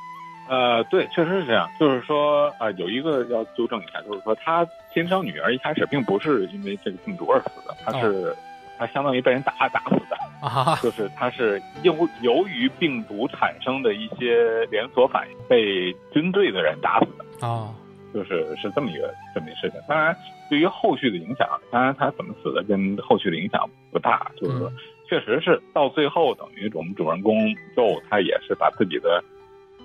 [0.50, 1.70] 呃，对，确实是这样。
[1.80, 8.36] 就是说，呃，有一个要纠正一下，就是说，他亲生女儿一开始并不是因为这个病毒而死的，她是，
[8.78, 17.74] 她相当于被人打打死的，啊，就是她是由由于病毒产生的一些连锁反应被军队的人打死的，啊，
[18.14, 19.80] 就是是这么一个这么一个事情。
[19.88, 20.16] 当然，
[20.50, 24.72] 对于后续的影响，当然他怎么死的跟后续的影响不大，就是说，
[25.08, 29.24] 确实是到最后等于我们主人公就他也是把自己的。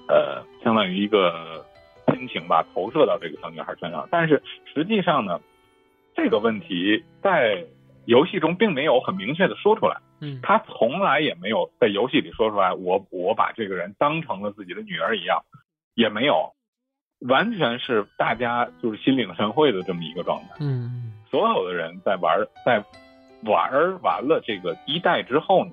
[0.09, 1.66] 呃，相当于一个
[2.13, 4.09] 亲情吧，投射到这个小女孩身上。
[4.11, 4.43] 但是
[4.75, 5.41] 实际上呢，
[6.15, 7.65] 这个问题在
[8.05, 9.97] 游戏中并没有很明确的说出来。
[10.21, 15.43] 嗯，他从来也没有在游戏里说出来，我我把这个人当成了自己的女儿一样，
[15.95, 16.55] 也没有，
[17.29, 20.55] 完全是大家就是心领神会的这么一个状态。
[20.61, 22.83] 嗯，所有的人在玩，在
[23.43, 25.73] 玩完了这个一代之后呢，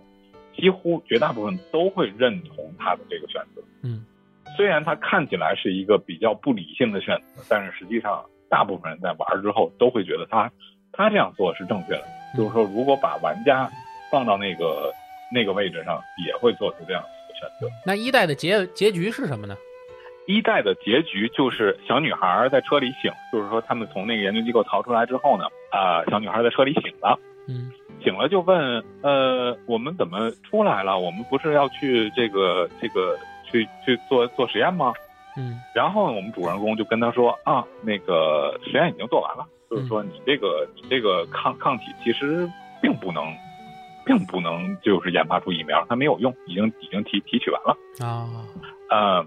[0.54, 3.62] 几乎绝大部分都会认同他的这个选择。
[3.84, 4.06] 嗯。
[4.56, 10.52] 虽然它看起来是一个比较不理性的选择，但是实际上，大部分人在玩之后都会觉得他
[10.92, 12.04] 他这样做是正确的。
[12.38, 13.70] 就是说，如果把玩家
[14.12, 14.94] 放到那个
[15.34, 17.68] 那个位置上，也会做出这样的选择。
[17.86, 19.56] 那一代的结结局是什么呢？
[20.28, 27.72] 一代的结局就是小女孩在车里醒，就是说他们从那个研究机构逃出来之后呢，啊、小女孩在车里醒了，嗯
[28.04, 31.00] 醒了就问，呃，我们怎么出来了？
[31.00, 33.18] 我们不是要去这个这个。
[33.54, 34.92] 去去做做实验吗？
[35.38, 42.50] 嗯，然后我们主人公就跟他说啊，那个实验已经做完了，就是说你这个你这个抗抗体其实
[42.82, 43.24] 并不能，
[44.06, 48.30] 并不能就是研发出疫苗，它没有用，已经已经提提取完了啊，
[48.90, 49.26] 呃，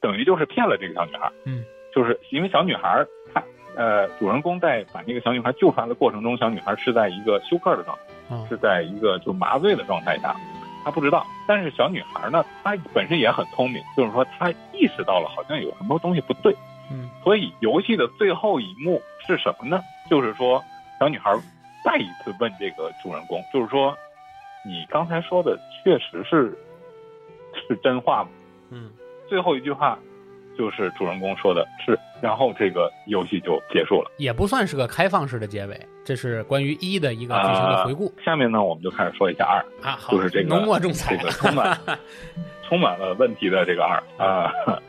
[0.00, 3.42] 等于就是骗了这个小女孩，嗯，就是因为小女孩她
[3.76, 8.46] 呃主人公在把那个小女孩救出来的过程中，小女孩是在一个休克的状态，哦。
[8.50, 10.36] 是在一个就麻醉的状态下。
[10.86, 16.54] 她不知道，但是小女孩呢，她本身也很聪明，就是说她意识到了好像有什么东西不对，
[16.92, 19.82] 嗯，所以游戏的最后一幕是什么呢？
[20.08, 20.62] 就是说
[21.00, 21.36] 小女孩
[21.84, 23.96] 再一次问这个主人公，就是说
[24.64, 26.56] 你刚才说的确实是
[27.66, 28.30] 是真话吗？
[28.70, 28.92] 嗯，
[29.28, 29.98] 最后一句话
[30.58, 38.06] 就是主人公说的是，然后这个游戏就结束了，也不算是个开放式的结尾，这是关于一的一个剧情的回顾。
[38.16, 41.78] 呃、下面呢，我们就开始说一下二啊，好，就是这个浓墨重彩，这个充满
[42.68, 44.52] 充满了问题的这个二啊。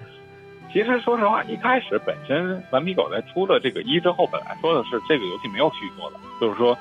[0.74, 6.78] 其实说实话，一开始本身顽皮狗在出了这个一之后，本来说的是这个游戏没有续作的，就是说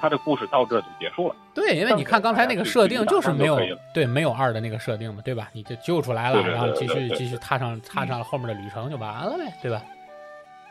[0.00, 1.36] 它的故事到这就结束了。
[1.54, 3.58] 对，因为你看刚才那个设定就是没有
[3.92, 5.48] 对没有二的那个设定嘛，对吧？
[5.52, 9.82] 你就救出来了，然后继续继续踏上踏上后面的旅程就完了呗，对吧？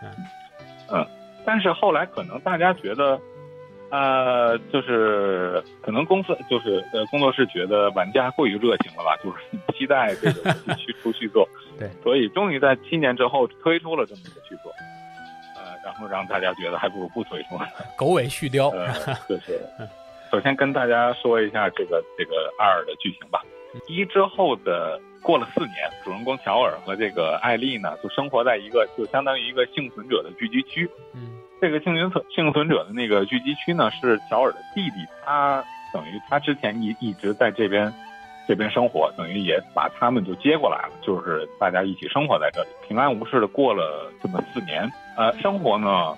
[0.02, 0.10] 嗯
[0.90, 1.06] 嗯，
[1.46, 3.20] 但是后来可能大家觉得，
[3.90, 9.38] 呃，就是可能公司就是呃工作室觉得玩家过于热情了吧，就是
[9.78, 14.97] 期待这个游戏出续作，对，所以终于在七年之后推出了这么一个续作，呃，
[15.88, 18.93] 然后让大家觉得还不如不推出呢， 狗尾续貂， 呃，
[19.30, 19.58] 就是。
[20.30, 23.41] 首先跟大家说一下这个这个二的剧情吧。
[23.88, 30.89] 一之后的过了四年，主人公乔尔和这个艾丽呢，就生活在一个就相当于一个幸存者的聚集区。
[31.13, 37.93] 嗯，这个幸存者幸存者的那个聚集区呢，是乔尔的弟弟他等于他之前一一直在这边
[38.48, 44.90] 这边生活，等于也把他们就接过来了，就是大家一起生活在这里，平安无事的过了这么四年。
[45.18, 46.16] 呃，生活呢，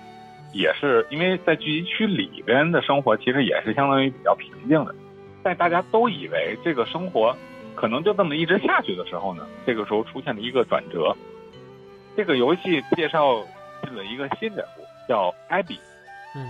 [0.52, 4.94] 也是因为在聚集区里边的生活，其实也是相当于比较平静的。
[5.42, 7.36] 在大家都以为这个生活
[7.74, 11.16] 可能就这么一直下去的时候呢，这个时候出现了一个转折。
[12.16, 13.42] 这个游戏介绍
[13.82, 15.80] 进了一个新人物，叫艾比。
[16.36, 16.46] 嗯，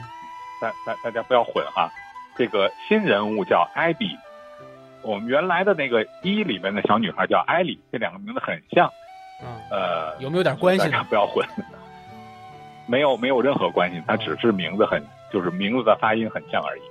[0.60, 1.88] 大大大家不要混哈，
[2.36, 4.06] 这个新人物叫艾比。
[5.02, 8.90] 我们原来的那个一里面的小女孩叫艾莉，这两个名字很像。
[9.42, 11.46] 嗯，呃，有没有点关系大家不要混。
[12.86, 16.82] 没有没有任何关系，它只是名字很，就是名字的发音很像而已。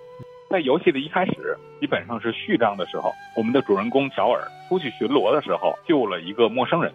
[0.50, 6.92] 在游戏的一开始，基本上是序章的时候，我们的主人公乔尔出去巡逻的时候，救了一个陌生人，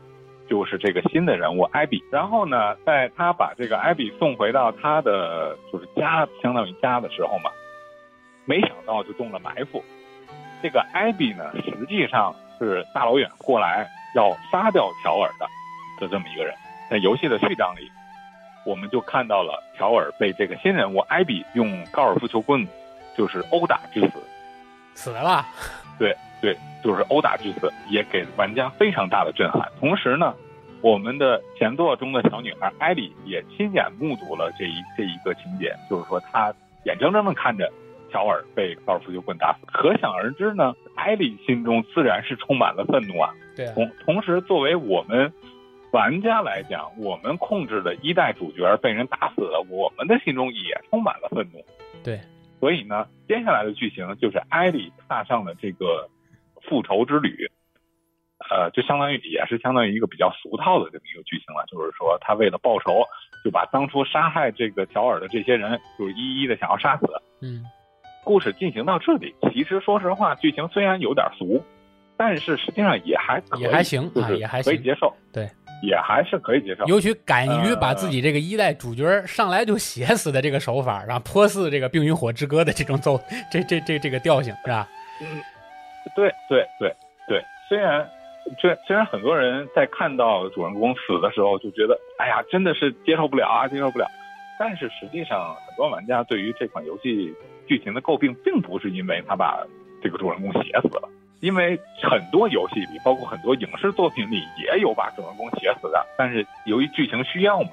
[0.48, 2.03] 就是这个新的人物艾比。
[2.11, 7.50] 然后呢，在他把这个艾比送回到他的就是家，相当于家的时候嘛，
[8.44, 9.85] 没想到就中了埋伏。
[10.64, 15.46] 这个艾比呢，实际上是大老远过来要杀掉乔尔的
[16.00, 16.55] 的这么一个人。
[16.88, 17.92] 在游戏的序章里。
[18.64, 22.66] 我们就看到了乔尔被这个新人物艾比用高尔夫球棍，
[23.14, 24.12] 就是殴打致死，
[24.94, 25.44] 死了。
[26.00, 29.70] 对对，就是殴打致死，也给玩家非常大的震撼。
[29.79, 30.35] 同时呢，
[30.81, 36.50] 我们的前作中的小女孩艾莉也亲眼目睹了这一这一个情节，就是说她
[36.87, 37.70] 眼睁睁的看着
[38.14, 39.66] 乔尔被高尔夫球棍打死。
[39.66, 43.35] 可想而知呢，艾莉心中自然是充满了愤怒啊。
[43.57, 43.66] 对。
[43.74, 45.33] 同同时，作为我们。
[45.94, 51.64] 玩家来讲，我们控制的一代主角被人打死了，我们的心中也充满了愤怒。
[52.03, 52.18] 对，
[52.59, 56.11] 所以呢，接下来的剧情就是艾莉踏上了这个
[56.62, 57.48] 复仇之旅，
[58.50, 63.05] 呃，就相当于也是相当于一个比较俗套的这么一个剧情了，就是说他为了报仇，
[63.44, 67.07] 就把当初杀害这个乔尔的这些人，就是一一的想要杀死。
[67.40, 67.62] 嗯，
[68.24, 71.62] 故事进行到这里，其实说实话，剧情虽然有点俗，
[72.16, 75.14] 但是实际上也还也还行啊，也还可以接受。
[75.32, 75.48] 对。
[75.82, 83.20] 也还是可以接受，尤其敢于把自己这个一代主角上来就写死的这个手法，然后颇似这个《冰与火之歌》的这种奏，
[83.52, 84.88] 这这这这个调性是吧？
[85.20, 85.42] 嗯，
[86.16, 86.94] 对对对
[87.28, 87.44] 对。
[87.68, 88.08] 虽然
[88.58, 94.06] 虽虽然很多人在看到主人公死的时候就觉得，哎呀，真的是接受不了啊，接受不了。
[94.58, 97.34] 但是实际上，很多玩家对于这款游戏
[97.66, 99.66] 剧情的诟病，并不是因为他把
[100.03, 101.09] 这个主人公写死了。
[101.40, 106.07] 因为很多游戏里，包括很多影视作品里，也有把主人公写死的。
[106.16, 107.68] 但是由于剧情需要嘛，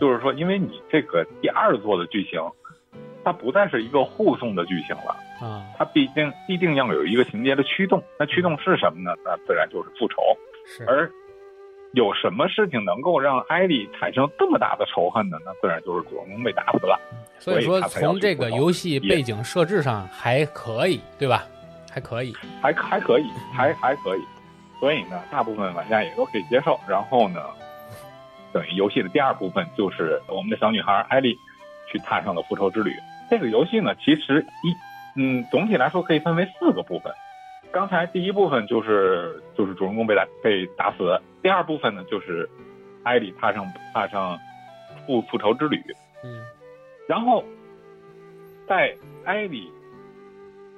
[0.00, 2.40] 就是说，因为你这个第二座的剧情，
[3.22, 8.02] 它不再是一个护送的剧情了啊，它毕竟必定要有一个情节的驱动。
[8.18, 9.14] 那驱动是什么呢？
[9.22, 10.16] 那自然就是复仇。
[10.64, 10.84] 是。
[10.84, 11.10] 而
[11.92, 15.36] 有什么事情能够让艾莉产生这么大的仇恨呢？
[15.44, 16.98] 那自然就是主人公被打死了。
[17.38, 21.44] 所以说，从这个游戏背景设置上还可以，对吧？
[21.90, 24.20] 还可以，还还可以，还还可以，
[24.78, 26.78] 所以呢，大部分玩家也都可以接受。
[26.86, 27.40] 然后呢，
[28.52, 31.36] 等于游戏的第二部分就是我们的小女孩艾莉
[31.90, 32.94] 去踏上了复仇之旅。
[33.28, 34.74] 这个游戏呢，其实一
[35.16, 37.12] 嗯，总体来说可以分为四个部分。
[37.72, 42.48] 刚才第一部分就是就是主人公被打被打死，第二部分呢就是
[43.02, 44.38] 艾莉踏上踏上
[45.06, 45.82] 复复仇之旅。
[46.24, 46.44] 嗯，
[47.06, 47.44] 然后
[48.66, 49.70] 在艾莉。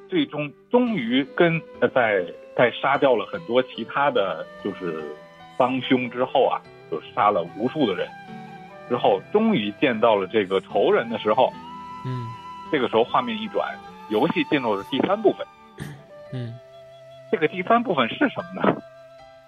[0.08, 2.22] 最终终于跟呃在
[2.54, 5.02] 在杀掉了很多其他的就是
[5.56, 8.06] 帮凶之后啊，就杀了无数的人
[8.90, 11.50] 之后，终于见到了这个仇人的时候，
[12.04, 12.26] 嗯，
[12.70, 13.74] 这个时候画面一转，
[14.10, 15.46] 游戏进入了第三部分，
[16.34, 16.52] 嗯，
[17.32, 18.76] 这个第三部分是什么呢？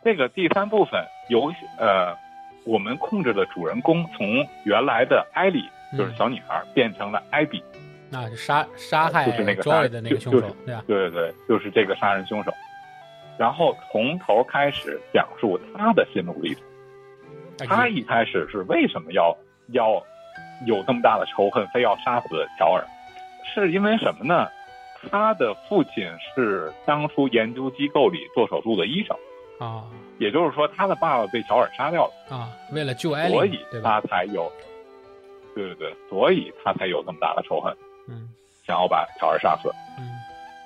[0.02, 2.16] 这个第三部分由呃，
[2.64, 4.26] 我们控制的主人公从
[4.64, 7.62] 原来的艾莉就是小女孩变成了艾比。
[8.08, 10.82] 那是杀杀害就是那个杀的那个凶手，对吧？
[10.86, 12.50] 对对对，就是这个杀人凶手。
[13.36, 16.62] 然后从头开始讲述他的心路历程。
[17.68, 19.36] 他一开始是为什么要
[19.72, 20.02] 要
[20.66, 22.82] 有这么大的仇恨，非要杀死乔尔？
[23.44, 24.48] 是因为什么呢？
[25.10, 29.16] 他的父亲是当初研究机构里做手术的医生
[29.58, 29.84] 啊，
[30.18, 32.50] 也就是说，他的爸爸被乔尔杀掉了啊。
[32.72, 34.50] 为了救艾莉，所以他才有，
[35.54, 37.72] 对对对，所以他才有这么大的仇恨。
[38.08, 38.28] 嗯，
[38.66, 39.68] 想要把乔尔杀死。
[39.98, 40.10] 嗯，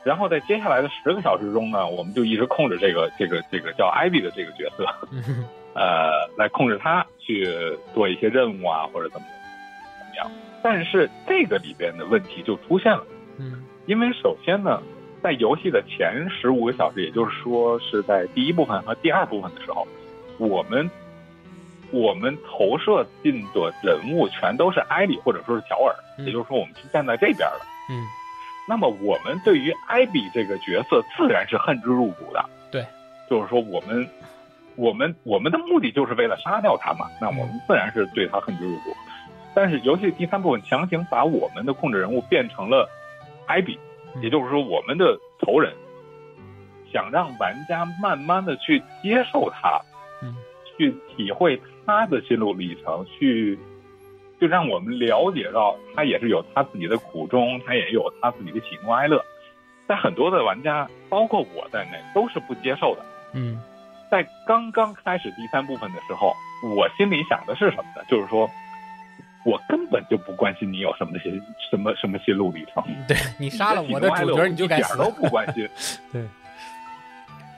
[0.05, 4.87] 然后在接下来的十个小时中呢，我们就一直控制这个这个这个叫艾比的这个角色，
[5.75, 7.47] 呃，来控制他去
[7.95, 9.27] 做一些任务啊，或者怎么
[10.01, 10.31] 怎么样。
[10.63, 13.07] 但是这个里边的问题就出现了。
[13.39, 14.81] 嗯，因为首先呢，
[15.21, 19.85] 在游戏的前十五个小时，也就是说是在第一部分和第二部分的时候，
[20.39, 20.89] 我们。
[21.91, 27.61] 我们投射进的人物全都是艾比或者说是乔尔，也就是说我们是站在这边的。
[27.89, 28.05] 嗯，
[28.69, 32.45] 那么我们对于艾比这个角色自然是恨之入骨的。
[32.71, 32.85] 对，
[33.31, 34.07] 就是说我们
[34.77, 38.95] 我们我们的目的就是为了杀掉他嘛，那我们自然是对他恨之入骨。
[39.55, 42.87] 但是游戏第三部分强行把我们的控制人物变成了
[43.49, 43.79] 艾比，
[44.23, 45.73] 也就是说我们的仇人，
[46.93, 49.81] 想让玩家慢慢的去接受他，
[50.23, 50.37] 嗯，
[50.77, 53.59] 去体会他的心路历程，去
[54.39, 59.25] 就让我们了解到他也是有他自己的苦衷，他也有他自己的喜怒哀乐。
[59.89, 63.03] 在很多的玩家，包括我在内，都是不接受的。
[63.33, 63.59] 嗯，
[64.11, 66.35] 在刚刚开始第三部分的时候，
[66.77, 68.05] 我心里想的是什么呢？
[68.09, 68.47] 就是说。
[69.49, 71.41] 我根本就不关心你有什么心
[71.71, 75.67] 什么什么心路历程， 对你杀了我的主角，你就一点都不关心。
[76.13, 76.23] 对，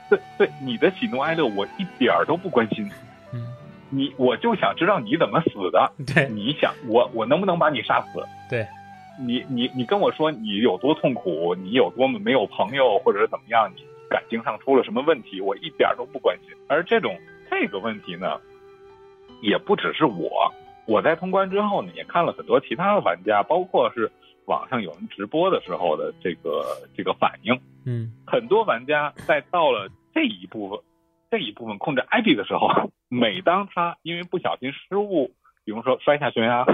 [0.09, 2.89] 对对，你的喜怒哀乐我一点都不关心。
[3.33, 3.45] 嗯，
[3.89, 5.93] 你我就想知道你怎么死的。
[6.15, 8.25] 对，你想我我能不能把你杀死？
[8.49, 8.65] 对，
[9.19, 16.57] 你你你跟我说你有多痛苦，你有多么没有朋友，或者是怎么样，你感情上出了什么问题，我一点都不关心。
[16.69, 17.19] 而这种
[17.51, 18.41] 这个问题呢，
[19.43, 20.55] 也不只是我。
[20.87, 24.11] 我在通关之后呢，也看了很多其他的玩家，包括是
[24.47, 26.65] 网上有人直播的时候的这个
[26.97, 27.59] 这个反应。
[27.85, 30.79] 嗯，很多玩家在到了这一部分
[31.31, 32.69] 这一部分控制艾比的时候，
[33.09, 35.31] 每当他因为不小心失误，
[35.65, 36.65] 比如说摔下悬崖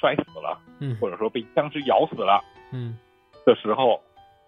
[0.00, 2.98] 摔死了，嗯，或者说被僵尸咬死了，嗯
[3.46, 4.00] 的时候，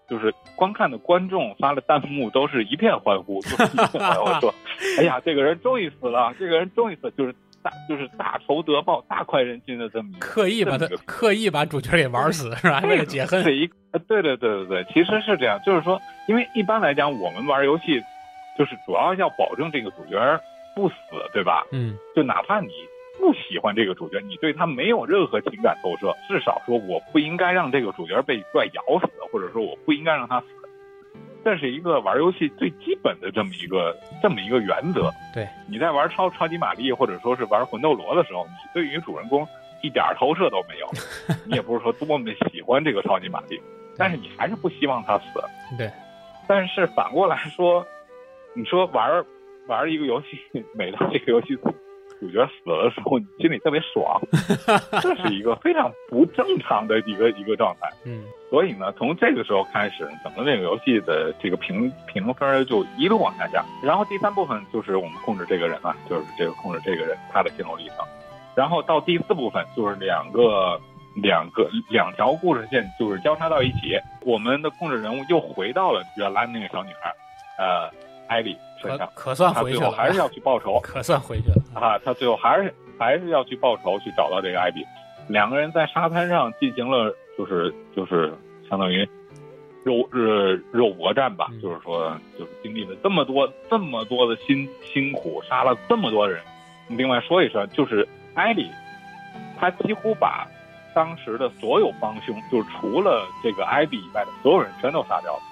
[0.09, 4.55] 就是观看的观众发的弹幕都是一片欢呼，就是一片欢呼说
[5.01, 7.35] ：“哎呀，这个人终于死了，这个人终于死。”就是。
[7.69, 12.81] 大就是大仇得报、大快人心的这么一个，刻意把他刻意把主角给玩死是吧？
[12.81, 13.43] 为了解恨。
[13.45, 13.69] 对
[14.07, 18.01] 对对对对，其实是这样，就是说，因为一般来讲，我们玩游戏
[18.59, 20.19] 就是主要要保证这个主角
[20.75, 20.95] 不死，
[21.33, 21.65] 对吧？
[21.73, 22.69] 嗯，就哪怕你
[23.19, 30.47] 不喜欢这个主角，你对他没有任何情感投射，至少说我不应该让这个主角被怪咬死，或者说我不应该让他死。
[31.49, 35.11] 这是一个玩游戏最基本的这么一个这么一个原则。
[35.33, 39.49] 对，你在玩超超级玛丽或者说是玩魂斗罗的时候，你对于主人公
[39.83, 40.87] 一点投射都没有，
[41.49, 43.59] 你也不是说多么喜欢这个超级玛丽，
[43.97, 45.25] 但是你还是不希望他死。
[45.79, 45.91] 对，
[46.47, 47.87] 但是反过来说，
[48.53, 49.25] 你说玩
[49.69, 50.39] 玩一个游戏，
[50.77, 51.59] 每到这个游戏。
[52.21, 54.21] 主角死了的时候，你心里特别爽，
[55.01, 57.89] 这是一个非常不正常的一个一个状态。
[58.05, 63.65] 嗯，所以呢，从这个时候开始，整个这个游戏的这个评评分就一路往下降。
[63.83, 67.99] 然后第三部分就是我们控制这个人啊，就是这个控制这个人他的心路历程。
[68.57, 70.81] 然后到第四部分就是两个
[71.23, 77.13] 两个两条故事线就是交叉到一起，我们的控制人物又回到了原来那个小女孩，
[77.59, 77.89] 呃，
[78.29, 78.57] 艾莉。
[78.83, 80.79] 可可算回去了，还是要去报仇。
[80.85, 81.99] 可算回去了啊！
[82.05, 84.85] 他最后还是还是要去报仇，去找到这个艾比。
[85.29, 88.33] 两个人在沙滩上进行了，就是就是
[88.69, 89.09] 相当于
[89.85, 91.49] 肉呃肉搏战吧。
[91.63, 96.41] 就是说，就是经历了这么多这么多的辛辛苦，杀了这么多人。
[96.89, 98.71] 另外说一声，就是艾比，
[99.59, 100.47] 他几乎把
[100.95, 105.43] 当时的所有帮凶，就是除了这个艾比以外的所有人全都杀掉了。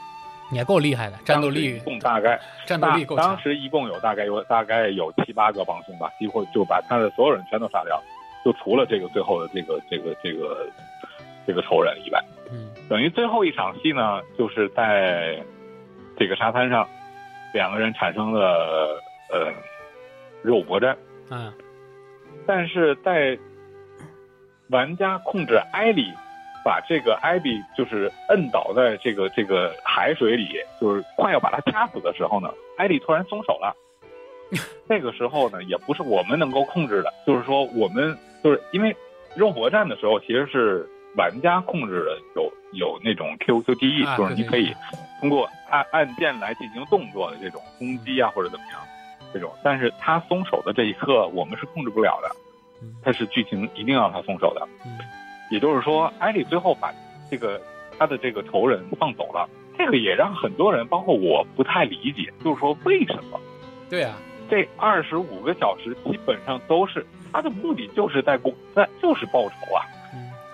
[0.53, 8.01] 也够厉害的，战斗力共大概战斗力够当时一共有大概有大概有七八个帮凶吧，几乎就把他的所有人全都杀掉，
[8.45, 10.69] 就除了这个最后的这个这个这个
[11.47, 12.25] 这个仇人以外。
[12.53, 15.43] 嗯，等于最后一场戏呢，就是在
[16.17, 16.89] 这个沙滩上，
[17.53, 19.01] 两个人产生了
[19.33, 19.53] 呃
[20.43, 20.97] 肉搏战。
[21.31, 21.53] 嗯，
[22.47, 23.37] 但是在
[24.69, 26.13] 玩家控制艾莉。
[26.67, 30.49] 把这个艾比就是摁倒在这个这个海水里，
[30.81, 33.73] 就是快要把他掐死的时候呢，艾莉突然松手了。
[34.89, 38.97] 这个时候呢，也不是我们能够控制的，就是说我们就是因为
[39.37, 40.85] 肉搏战的时候，其实是
[41.17, 44.75] 玩家控制的，有有那种 Q Q D E，就是你可以
[45.21, 48.81] 通过按按键来进行动作的这种攻击啊或者怎么样
[49.33, 52.35] 这种，但是他松手的这一刻，我们是控制不了的，
[53.05, 54.67] 他是剧情一定要他松手的。
[55.51, 56.93] 也就是说，艾莉最后把
[57.31, 57.61] 这个
[57.99, 63.41] 他的这个仇人放走了，这个也让很多人，包括我不太理解，就是说为什么？
[63.89, 64.17] 对啊，
[64.51, 69.87] 这二十五个小时基本上都是他的目的，就是在公，在就是报仇啊！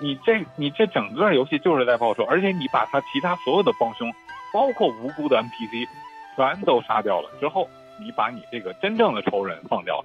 [0.01, 4.13] 你这你这整个游戏就是在报仇，而且你把他其他所有的帮凶，
[4.53, 5.87] 包括无辜的 NPC，
[6.37, 7.69] 全都杀掉了之后，
[8.01, 10.05] 你把你这个真正的仇人放掉了，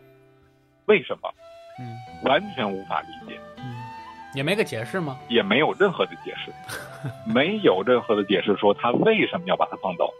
[0.85, 1.33] 为什么？
[1.79, 3.39] 嗯，完全无法理解。
[4.37, 5.17] 也没个解释吗？
[5.27, 6.53] 也没有任何的解释，
[7.25, 10.13] 没有任何的解释说他为什么要把它放走。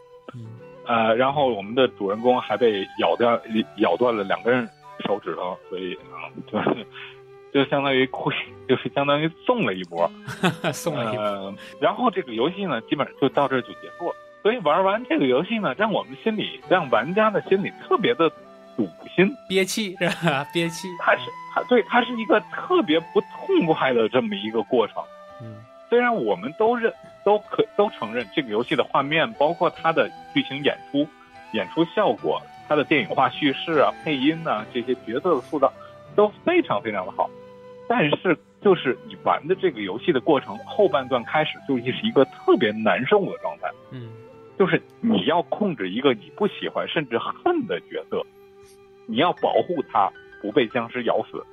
[0.86, 3.40] 呃，然后我们的主人公还被咬掉，
[3.76, 4.68] 咬断了两根
[5.06, 6.86] 手指头，所以啊，就是
[7.52, 8.34] 就相当于亏，
[8.68, 10.10] 就是相当于送了一波，
[10.72, 11.24] 送了一波。
[11.24, 14.14] 呃，然后这个游戏呢，基本上就到这儿就结束了。
[14.42, 18.28] 所以玩完这个游戏呢，让我们心里，让玩家的心里特别的
[18.76, 20.44] 堵心，憋气是吧？
[20.52, 20.88] 憋气。
[21.00, 21.20] 它是
[21.58, 25.02] 它对它是一个特别不痛快的这么一个过程。
[25.42, 25.56] 嗯，
[25.88, 26.92] 虽然我们都认
[27.24, 31.06] 都可都承认这个游戏的画面，包括它的剧情演出、
[31.52, 35.72] 演出效果、它的电影化叙事啊、配音呐、这些角色的塑造
[36.14, 37.28] 都非常非常的好，
[37.88, 43.68] 但是就是你玩的这个游戏的过程后半段开始就是一个特别难受的状态。
[43.90, 44.10] 嗯
[44.58, 48.20] 就是你要控制一个你不喜欢甚至恨的角色，
[49.06, 50.10] 你要保护他
[50.40, 51.44] 不被僵尸咬死，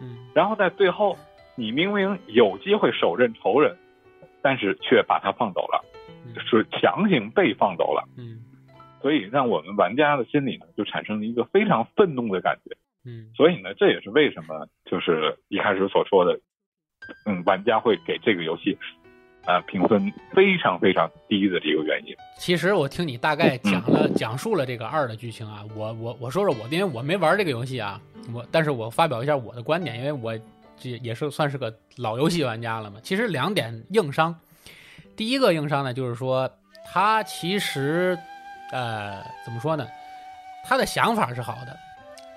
[0.00, 0.16] 嗯。
[0.34, 1.16] 然后在最后，
[1.56, 3.76] 你明明有机会手刃仇人，
[4.42, 5.84] 但是却把他放走了，
[6.26, 6.34] 嗯。
[6.44, 8.44] 是强行被放走了，嗯。
[9.00, 12.76] 所以让我们玩家的心里呢就产生了一个非常愤怒的感觉。
[13.04, 13.30] 嗯。
[13.34, 16.40] 所以呢，这也是为什么就是一开始所说的，
[17.24, 18.76] 嗯，玩家会给这个游戏，
[19.48, 22.14] 啊，评分非常非常低的这个原因。
[22.36, 27.98] 其实我听你大概讲了讲述了这个二的剧情啊，我我我说说我，因为我没玩这个游戏啊，
[28.34, 30.38] 我但是我发表一下我的观点，因为我
[30.78, 33.00] 这也是算是个老游戏玩家了嘛。
[33.02, 34.38] 其实两点硬伤，
[35.16, 36.50] 第一个硬伤呢，就是说
[36.92, 38.18] 他其实
[38.70, 39.88] 呃怎么说呢，
[40.62, 41.74] 他的想法是好的，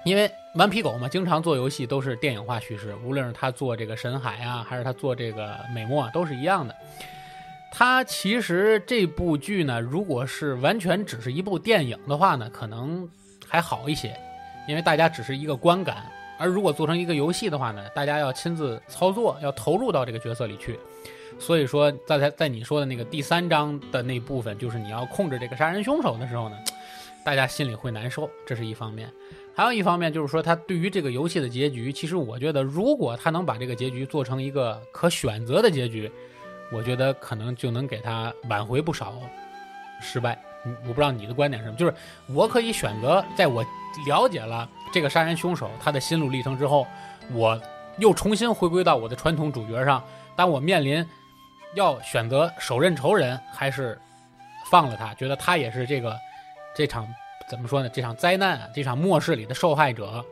[0.05, 6.75] 因为顽皮狗嘛，经常做游戏都是电影化叙事，无论是他做这个深海啊，还是他做这个美墨，都是一样的。
[7.71, 13.09] 他其实这部剧呢，如果是完全只是一部电影的话呢，可能
[13.47, 14.13] 还好一些，
[14.67, 16.11] 因为大家只是一个观感。
[16.37, 20.77] 而如果做成一个游戏的话呢，大家要亲自操作，要投入到这个角色里去。
[21.39, 26.57] 所以说，在在在你说的那个第三章的那部分，就是你要控制这个杀人凶手的时候呢，
[27.23, 29.09] 大家心里会难受，这是一方面。
[29.61, 36.11] 还有一方面就是说，他对于这个游戏的结局，其实我觉得，如果他能把这个结局做成一个可选择的结局，
[36.71, 39.13] 我觉得可能就能给他挽回不少
[40.01, 40.35] 失败。
[40.65, 41.93] 我不知道你的观点是什么，就是
[42.25, 43.63] 我可以选择，在我
[44.07, 46.87] 了解了这个杀人凶手他的心路历程之后，
[47.31, 47.61] 我
[47.99, 50.03] 又重新回归到我的传统主角上。
[50.35, 51.07] 当我面临
[51.75, 53.95] 要选择手刃仇人，还是
[54.71, 56.17] 放了他，觉得他也是这个
[56.75, 57.07] 这场
[57.51, 57.89] 怎么说呢？
[57.89, 60.23] 这场灾难啊，这场末世里的受害者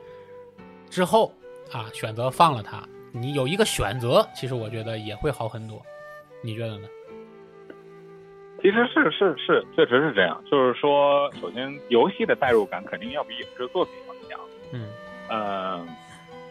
[0.89, 1.33] 之后
[1.69, 2.81] 啊，选择放了他。
[3.11, 5.81] 你有一个选择，其实我觉得也会好很多。
[6.41, 6.87] 你觉得呢？
[8.61, 10.41] 其实是是是，确实是这样。
[10.49, 14.39] 就是说，首先游戏的代入感肯定要比影视作品要强。
[14.71, 14.87] 嗯
[15.29, 15.87] 嗯，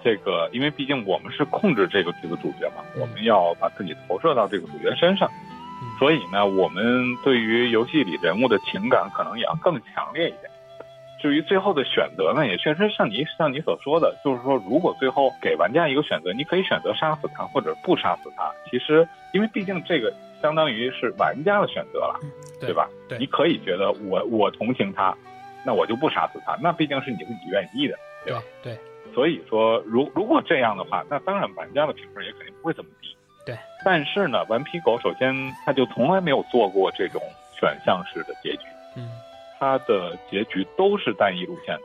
[0.04, 5.26] 这个因为毕竟我们是控制这个这个主角嘛，嗯我们要把自己投射到这个主角身上，
[5.82, 6.84] 嗯所以呢，我们
[7.24, 10.50] 对于游戏里人物的情感可能也要更强烈一点。
[11.20, 18.50] 至于最后的选择呢，也确实像你像你所说的，就是说，如果最后给玩家一个选择，你可以选择杀死他或者不杀死他。
[18.70, 22.20] 其实，因为毕竟这个相当于是玩家的选择了，
[22.60, 22.88] 对吧？
[23.08, 25.12] 对你可以觉得我我同情他，
[25.64, 28.42] 那我就不杀死他，那毕竟是你自己愿意的，对吧？
[28.62, 28.78] 对
[29.14, 33.08] 所以说，如如果这样的话，那当然玩家的评分也肯定不会这么低。
[33.44, 33.56] 对。
[33.84, 37.20] 但是呢，顽皮狗首先它就从来没有做过这种
[37.58, 38.66] 选项式的结局，
[38.96, 39.10] 嗯
[39.58, 41.82] 它的结局都是单一路线的，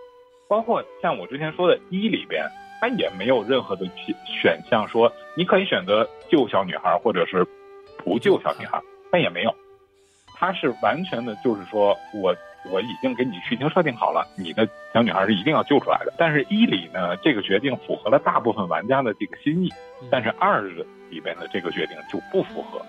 [0.47, 2.45] 包括像我之前说的一里边，
[2.80, 7.45] 它也没有任何的选选项说你可以选择救小女孩或者是
[7.97, 9.55] 不救小女孩，但也没有，
[10.36, 12.36] 它是完全的就是说我
[12.71, 16.13] 我已经给你剧情设定好了，你的小女孩是一定要救出来的。
[16.17, 19.69] 但是一里呢，这个决定符合了大部分玩家的这个心意，
[20.01, 20.61] 嗯但是二
[21.09, 22.82] 里边的这个决定就不符合，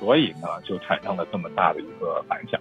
[0.00, 2.60] 所以呢，就产生了这么大的一个反响。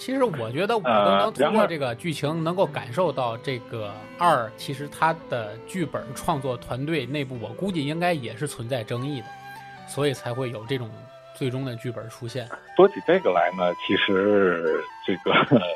[0.00, 9.26] 其实我觉得我都呃能通过这个剧情能够感受到这个二，其实它的剧本创作团队内部，我估计应该也是存在争议的，
[9.86, 10.88] 所以才会有这种
[11.34, 12.48] 最终的剧本出现。
[12.74, 15.32] 说起这个来呢，其实这个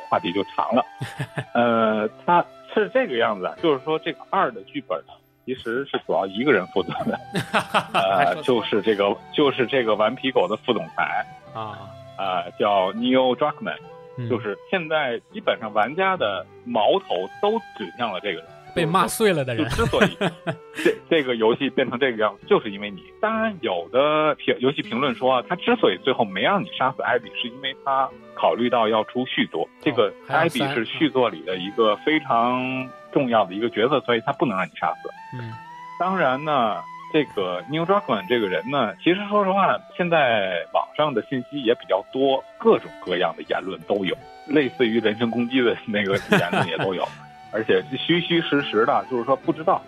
[0.08, 0.82] 话题就长了。
[1.52, 5.12] 呃，它是这个样子啊，就是说这个二的剧本呢，
[5.44, 7.20] 其实是主要一个人负责的，
[7.92, 13.93] 呃，就是这个就是这个顽皮狗的副总裁啊，啊、叫 Neil Druckmann，嗯
[14.28, 18.44] 就是现在基本上玩家的矛头都指向了这个人。
[18.74, 19.70] 被骂碎了的就人。
[19.70, 20.16] 之所以
[20.82, 23.04] 这这个游戏变成这个样子，就是因为你。
[23.20, 35.08] 当然，有的评游戏评论说啊，他之所以最后没让你杀死艾比，是因为他考虑到要出续作，这个艾比是续作里的一个非常重要的一个角色，所以他不能让你杀死。
[35.38, 35.52] 嗯
[35.96, 36.82] 当然呢，
[37.14, 44.16] 这个 Neil Druckmann 这个人呢，其实说实话，现在网上的信息也比较多，各种各样的言论都有，
[44.48, 47.06] 类似于人身攻击的 那个言论也都有，
[47.52, 49.80] 而且虚虚实实的，就是说不知道。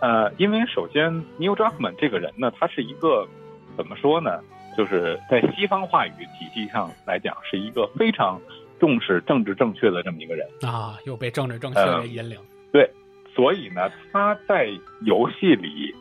[0.00, 3.26] 呃，因为首先 Neil Druckmann 这个人呢，他是一个
[3.74, 4.38] 怎么说呢？
[4.76, 8.38] 就是在西方话语体系上来讲，是一个非常
[8.78, 12.38] 重视政治正确的这么一个人啊，又被政治正确给引领。
[12.70, 12.90] 对，
[13.34, 14.68] 所以呢，他在
[15.06, 15.94] 游戏里，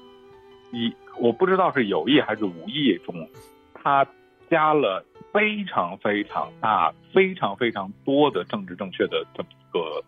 [0.73, 3.29] 一我不知道是有意还是无意中，
[3.73, 4.05] 他
[4.49, 10.03] 加了非常非常大、非常非常多的政治正确的这么一个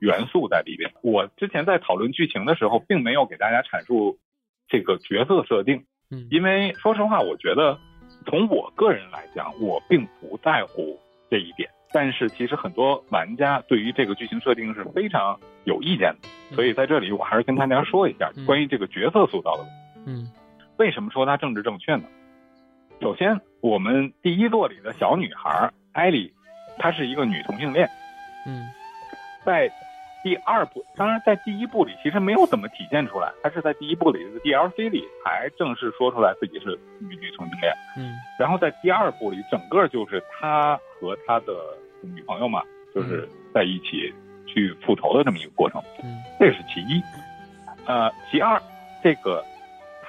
[0.00, 0.92] 元素在里边。
[1.02, 4.18] 我之前在讨论剧情的时候，并没有给大家阐述
[4.68, 7.78] 这个角色设定，嗯，因为说实话，我觉得。
[8.26, 10.98] 从我个人来讲，我并不在乎
[11.30, 19.74] 这一点，但是其实很多玩家对于这个剧情设定是非常有意见的，所以在这里我还是跟大家说一下关于这个角色塑造的问题。
[20.06, 20.30] 嗯，
[20.76, 22.04] 为什么说它政治正确呢？
[23.00, 26.32] 首先，我们第一座里的小女孩艾莉，
[26.78, 27.88] 她是一个女同性恋。
[28.46, 28.66] 嗯，
[29.44, 29.70] 在。
[30.22, 37.72] 第二部，当然在第一部里其实没有怎么体现出来，她是在第一部里的 DLC 里才正式说出来自己是女女同性恋。
[37.96, 41.54] 嗯，然后在第二部里，整个就是她和她的
[42.02, 42.62] 女朋友嘛，
[42.94, 44.12] 就是在一起
[44.46, 45.82] 去复仇的这么一个过程。
[46.04, 47.02] 嗯，这是其一。
[47.86, 48.60] 呃，其二，
[49.02, 49.42] 这个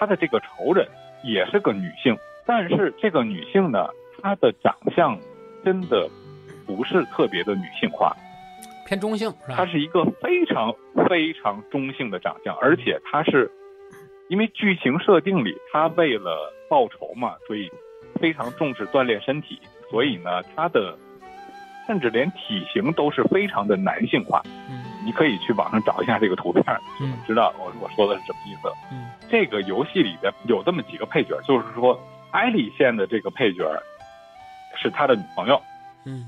[0.01, 0.87] 他的这个仇人
[1.23, 3.87] 也是个女性，但是这个女性呢，
[4.19, 5.15] 她的长相
[5.63, 6.09] 真的
[6.65, 8.11] 不是特别的女性化。
[8.87, 9.57] 偏中性是吧？
[9.57, 10.73] 他是一个非常
[11.07, 13.51] 非常中性的长相，而且她是
[14.27, 17.69] 因为剧情设定里她为了报仇嘛，所以
[18.19, 19.59] 非常重视锻炼身体，
[19.91, 20.97] 所以呢，她的
[21.85, 24.41] 甚至连体型都是非常的男性化。
[24.67, 26.63] 嗯，你可以去网上找一下这个图片，
[26.99, 28.71] 就能，知道我我说的是什么意思。
[28.91, 31.99] 嗯，这个游戏里边有这么几个配角，就是说
[32.31, 33.63] 艾莉线的这个配角
[34.75, 35.61] 是他的女朋友。
[36.05, 36.27] 嗯，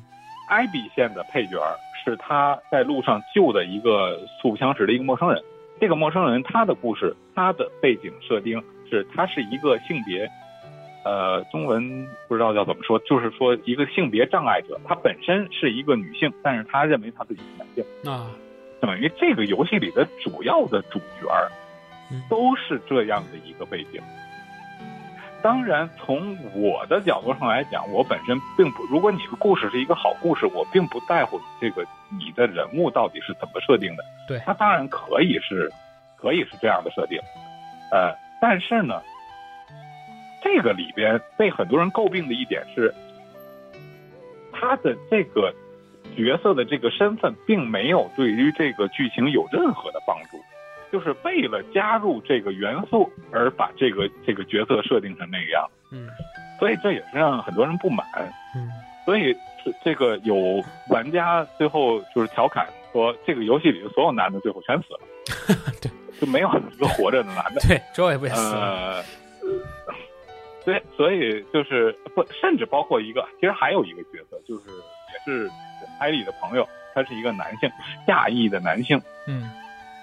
[0.50, 1.60] 艾比线的配角。
[2.06, 5.42] 是他在路上救的一个素不相识的一个陌生人。
[5.80, 10.30] 这个陌生人他的故事，他的背景设定是他是一个性别，
[11.06, 14.78] 呃，中文不知道叫怎么说，就是说一个性别障碍者。
[14.86, 18.28] 他本身是一个女性，但是他认为他自己是男性啊。
[18.84, 21.50] 等于这个游戏里的主要的主角
[22.30, 24.02] 都是这样的一个背景。
[25.42, 28.84] 当然，从我的角度上来讲，我本身并不。
[28.92, 34.04] 如果你的故事是一个好故事，我并不在乎这个你的人物到底是怎么设定的。
[34.28, 35.72] 对，他当然可以是，
[36.18, 37.18] 可以是这样的设定。
[37.90, 39.02] 呃，但是呢，
[40.42, 42.94] 这个里边被很多人诟病的一点是，
[44.52, 45.54] 他的这个
[46.14, 50.38] 角色的这个身份，并没有对于这个剧情有任何的帮助。
[50.91, 56.07] 就是为了加入这个元素而把这个这个角色设定成那个样子，嗯，
[56.59, 58.05] 所以这也是让很多人不满，
[58.55, 58.70] 嗯，
[59.03, 59.34] 所以
[59.66, 64.99] 这这个有玩家最后就是调侃说，这个游戏里的所有男的最后全死了，
[65.82, 65.91] 对，
[66.22, 69.03] 就没有一个活着的男的，对，周也不也死了，
[70.64, 75.49] 对，所以就是不，甚至包括一个，其实还有一个角色，就是也是
[76.04, 77.70] 艾莉的朋友，他是一个男性，
[78.08, 79.49] 亚裔的男性，嗯。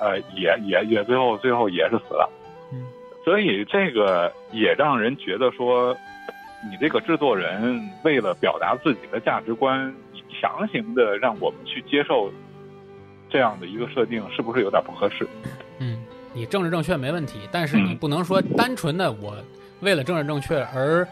[0.02, 2.26] 呃，也也也最后最后也是死了，
[2.72, 2.86] 嗯，
[3.22, 5.94] 所以这个也让人觉得说，
[6.70, 12.32] 你这个制作人为了表达自己的价值观，你强行的让我们去接受
[13.28, 15.28] 这样的一个设定，是不是有点不合适？
[15.80, 19.36] 嗯，你政治正确没问题，但是你不能说单纯的我
[19.80, 21.06] 为了政治正确而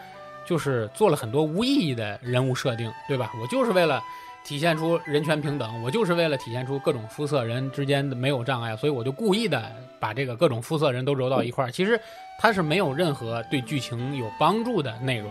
[0.47, 3.31] 就是做了很多无意义的人物设定，对吧？
[3.39, 4.03] 我就是为了。
[4.49, 9.71] 体现出人权平等，我就是为了体现出各种肤色人之间的没有障碍，所以我就故意的
[10.01, 11.71] 把这个各种肤色人都揉到一块儿。
[11.71, 12.01] 其实
[12.41, 15.31] 它是没有任何对剧情有帮助的内容，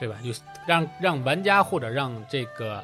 [0.00, 0.16] 对吧？
[0.24, 0.32] 就
[0.66, 2.82] 让让玩家或者让这个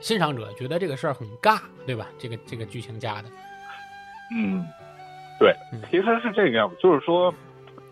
[0.00, 2.08] 欣赏者觉得这个事儿很尬，对吧？
[2.18, 3.28] 这个这个剧情加的，
[4.34, 4.66] 嗯，
[5.38, 5.54] 对，
[5.88, 7.32] 其实是这个样子，就是说，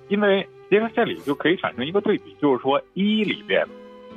[0.08, 3.64] 因为其实这里就可以产生一个对比，就是说一里边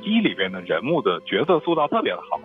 [0.02, 2.40] 一里边的人物的角色塑造特别的好。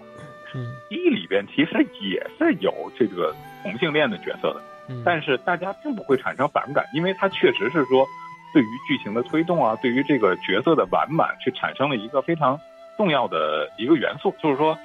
[0.55, 4.61] 嗯，一里边其实也是有这个同性恋的角色的，
[5.03, 8.07] 但是大家并不会产生反感，因为它确实是说
[8.53, 12.59] 对于剧情的推动啊，对于这个角色的完满，去产生了一个非常
[12.97, 14.77] 重要的一个元素，就是说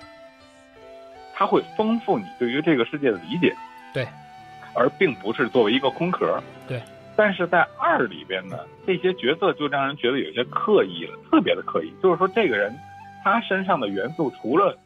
[1.35, 3.55] 它会丰富你对于这个世界的理解，
[3.93, 4.07] 对，
[4.75, 6.81] 而并不是作为一个空壳，对。
[7.15, 8.57] 但是在二里边呢，
[8.87, 12.73] 这些角色就让人觉得有些刻意了，特别的刻意，就是说这个人
[13.25, 14.79] 他身上的元素除了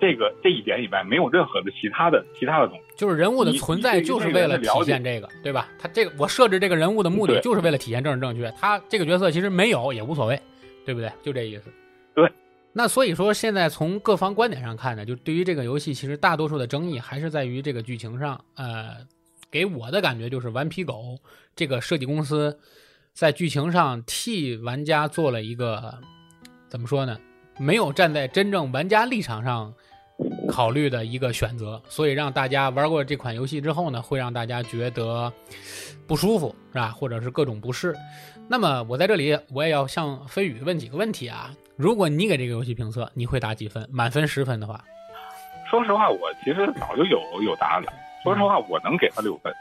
[0.00, 2.82] 这个这一点以外，没有任何的其他的其他的东西。
[2.96, 5.68] 就是人物的存在，就是为了体现这个，对吧？
[5.78, 8.50] 他这个我设置这个人物的目的，就是为了体现政治正确。
[8.58, 10.40] 他这个角色其实没有也无所谓，
[10.84, 11.12] 对不对？
[11.22, 11.72] 就这意思。
[12.14, 12.30] 对。
[12.72, 18.42] 那所以说，现在从各方观点上看呢，就对于这个游戏，其实大多数的争议还是在于这个剧情上。
[18.54, 18.96] 呃，
[19.50, 21.18] 给我的感觉就是顽皮狗
[21.54, 22.58] 这个设计公司
[23.12, 25.98] 在剧情上替玩家做了一个
[26.68, 27.18] 怎么说呢？
[27.58, 29.74] 没有站在真正玩家立场上
[30.48, 35.32] 考虑的一个选择，所以让大家玩过这款游戏之后呢，会让大家觉得
[36.06, 36.88] 不舒服，是吧？
[36.88, 37.94] 或者是各种不适。
[38.48, 41.50] 那么我在这里我也要向飞宇问几个问题啊。
[41.76, 43.88] 如果你给这个游戏评测，你会打几分？
[43.90, 44.84] 满分十分的话，
[45.70, 47.92] 说实话，我其实早就有有答案了。
[48.22, 49.52] 说实话，我能给他六分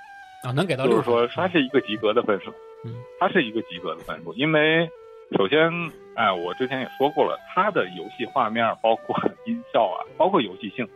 [0.43, 2.51] 啊，能给到六就是说它是一个及格的分数。
[2.85, 4.89] 嗯，它是一个及格的分数，因为
[5.37, 5.69] 首先，
[6.15, 9.15] 哎，我之前也说过了，它的游戏画面、包括
[9.45, 10.87] 音效啊，包括游戏性，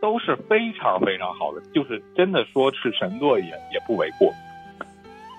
[0.00, 4.32] 都是非常非常好的，就是真的说是神作也也不为过。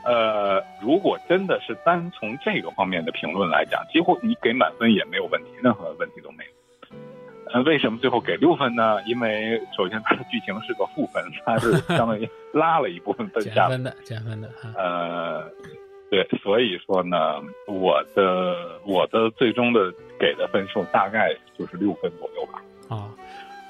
[0.06, 6.52] 呃，如果真的是单从这个方面的评论来讲，几乎你给满分也没有问题，任何问题都没有。
[7.52, 9.02] 呃，为什么最后给六分呢？
[9.04, 14.50] 因为首先它的剧情是个负分，它是相当于拉了一部分分下减分的，减分的。
[14.76, 15.44] 呃，
[16.10, 22.62] 对，所以说呢，我的我的最终的给的分数大概就是六分左右吧。
[22.90, 23.10] 啊，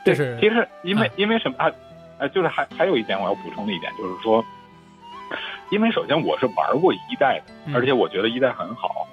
[0.06, 1.72] 这是其实因为因为什么啊？
[2.20, 4.44] 呃，就是还还有一点我要补充的一点就是说。
[5.70, 9.06] 因为首先我是玩过一代的，而且我觉得一代很好。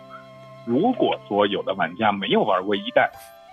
[0.65, 3.11] 如果说有的玩家没有玩过一代，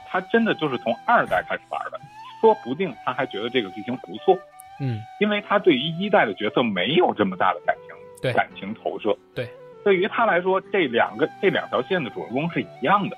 [0.07, 1.99] 他真的就是从二代开始玩的，
[2.39, 4.37] 说不定他还觉得这个剧情不错。
[4.79, 9.17] 嗯，因为他对于一代的角色没有这么大的感情，对感情投射。
[9.33, 9.49] 对，
[9.83, 13.17] 对于他来说，这两个这两条线的主人公是一样的。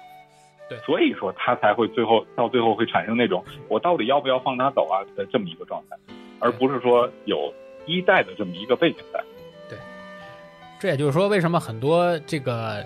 [0.69, 5.97] 对，所以说他才会最后到最后会产生那种我到底要不要放他走啊的这么一个状态，
[6.39, 7.53] 而不是说有
[7.85, 9.21] 一代的这么一个背景在。
[9.69, 9.77] 对
[10.79, 12.81] 这也就是说，为什么很多这个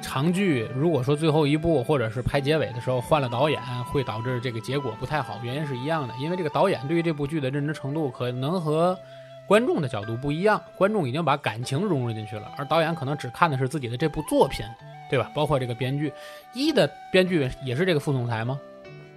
[0.00, 3.60] 长剧，如果说最后一部或者是拍结尾的时候换了导演，
[3.92, 6.14] 会导致这个结果不太好，原因是一样的。
[6.18, 8.98] 因为这个导演对于这部剧的认知程度可能和
[9.46, 14.64] 观众的角度不一样，观众已经把感情融入进去了，而导演可能只看的是自己的这部作品，
[15.10, 15.30] 对吧？
[15.34, 16.12] 包括这个编剧，
[16.54, 18.58] 一的编剧也是这个副总裁吗？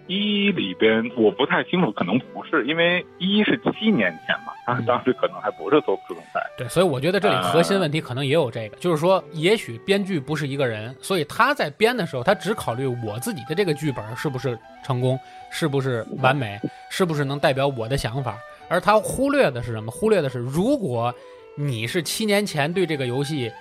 [0.08, 6.40] 一里边我不太清楚，可能不是，因为一是七年前嘛，他当时可能还不是做副总裁。
[6.58, 15.20] 对，所以我觉得这里核心问题可能也有这个，就是说，也许编剧不是一个人，所以他在编的时候，他只考虑我自己的这个剧本是不是成功，
[15.52, 16.58] 是不是完美，
[16.90, 18.38] 是不是能代表我的想法，
[18.70, 19.92] 而他忽略的是什么？
[19.92, 21.14] 忽略的是，如果
[21.56, 23.52] 你是七年前对这个游戏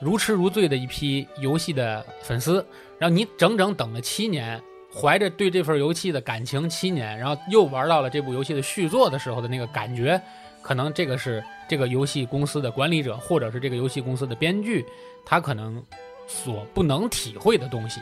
[0.00, 2.64] 如痴如醉的一批游戏的粉丝，
[2.98, 4.62] 然后你整整等了七年。
[4.96, 10.22] 怀着对这份游戏的感情七年，然后又玩到了这部游戏的续作的时候的那个感觉，
[10.62, 14.86] 可能这个是这个游戏公司的管理者或者是这个游戏公司的编剧，
[15.26, 15.82] 他可能
[16.28, 18.00] 所不能体会的东西，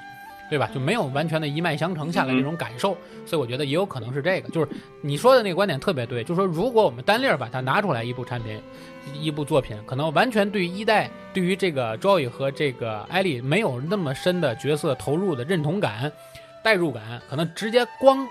[0.53, 0.69] 对吧？
[0.75, 2.95] 就没有完全的一脉相承下来这种感受，
[3.25, 4.51] 所以我觉得也有可能是这个。
[4.51, 4.69] 就是
[5.01, 8.61] 你说的那个观点特别对，就是说如果我们单列儿把它拿出来一部产品，
[9.19, 16.13] 一部作品，可能完全对于一代对于这个 Joy 和这个艾丽没有那么深的角色投入的认同感。
[16.63, 18.29] 代入感可能直接光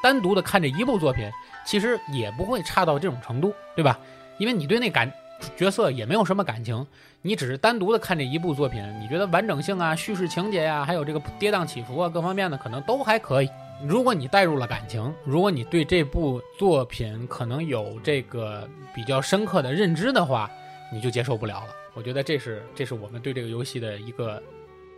[0.00, 1.28] 单独的看这一部作品，
[1.66, 3.98] 其实也不会差到这种程度，对吧？
[4.38, 5.12] 因为你对那感
[5.56, 6.86] 角色也没有什么感情，
[7.26, 13.50] 你只是单独的看这一部作品，你觉得完整性啊、叙事情节呀，还有这个跌宕起伏啊各方面的可能都还可以。
[13.84, 20.48] 如果你带入了感情，如果你对这部作品可能有这个比较深刻的认知的话，
[20.92, 21.74] 你就接受不了了。
[21.94, 24.40] 我觉得这是这是我们对这个游戏的一个。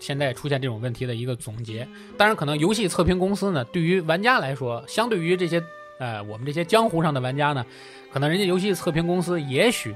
[0.00, 1.84] 现在出现这种问题的一个总结，
[2.16, 5.60] 当然可能游戏测评公司呢，对于玩家来说，相对于这些，
[5.98, 7.66] 呃，我们这些江湖上的玩家呢，
[8.12, 9.92] 可能人家游戏测评公司也许，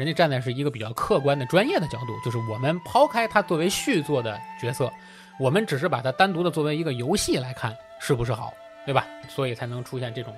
[0.00, 4.90] 人家站在是一个比较客观的专业的角度，就是我们抛开它作为续作的角色，
[5.38, 8.50] 我们只是把它单独的作为一个游戏来看，是不是好，
[8.86, 9.06] 对吧？
[9.28, 10.34] 所以才能出现这种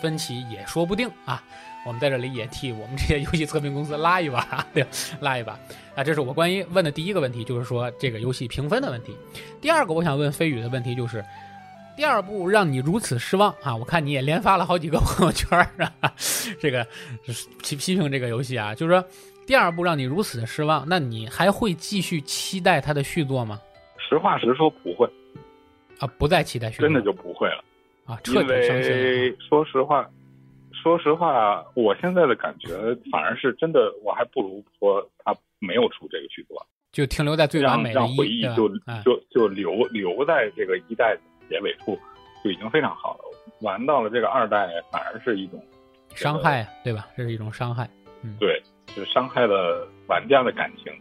[0.00, 1.40] 分歧，也说不定啊。
[1.86, 4.84] 我们在这里也替我们这些游戏测评公司拉一把，对，
[5.20, 5.56] 拉一把。
[5.94, 9.16] 啊，这是我关于问的第一个问题，就是说这个游戏评分的问题。
[9.60, 11.24] 第二个，我想问飞宇的问题就是，
[11.96, 13.74] 第二部让你如此失望啊？
[13.74, 15.58] 我看你也连发了好几个朋友圈
[16.00, 16.12] 啊，
[16.58, 16.86] 这个
[17.62, 19.04] 批批评这个游戏啊，就是说
[19.46, 23.60] 第二部让你如此的失望，那你还会继续期待它的续作吗？
[23.98, 25.08] 实话实说，不会。
[25.98, 27.64] 啊，不再期待续作，真的就不会了
[28.04, 29.36] 啊，彻底伤心了。
[29.48, 30.08] 说实话。
[30.82, 32.68] 说实话，我现在的感觉
[33.10, 38.68] 反而是真的，我还不如说他没有出这个续作，就停留在最完美的回忆，就
[39.02, 41.16] 就就留留在这个一代
[41.48, 41.98] 结尾处，
[42.42, 43.24] 就已经非常好了。
[43.60, 45.62] 玩到了这个二代，反而是一种
[46.14, 47.08] 伤害，对吧？
[47.16, 47.88] 这是一种伤害，
[48.22, 50.92] 嗯，对，就是伤害了玩家的感情。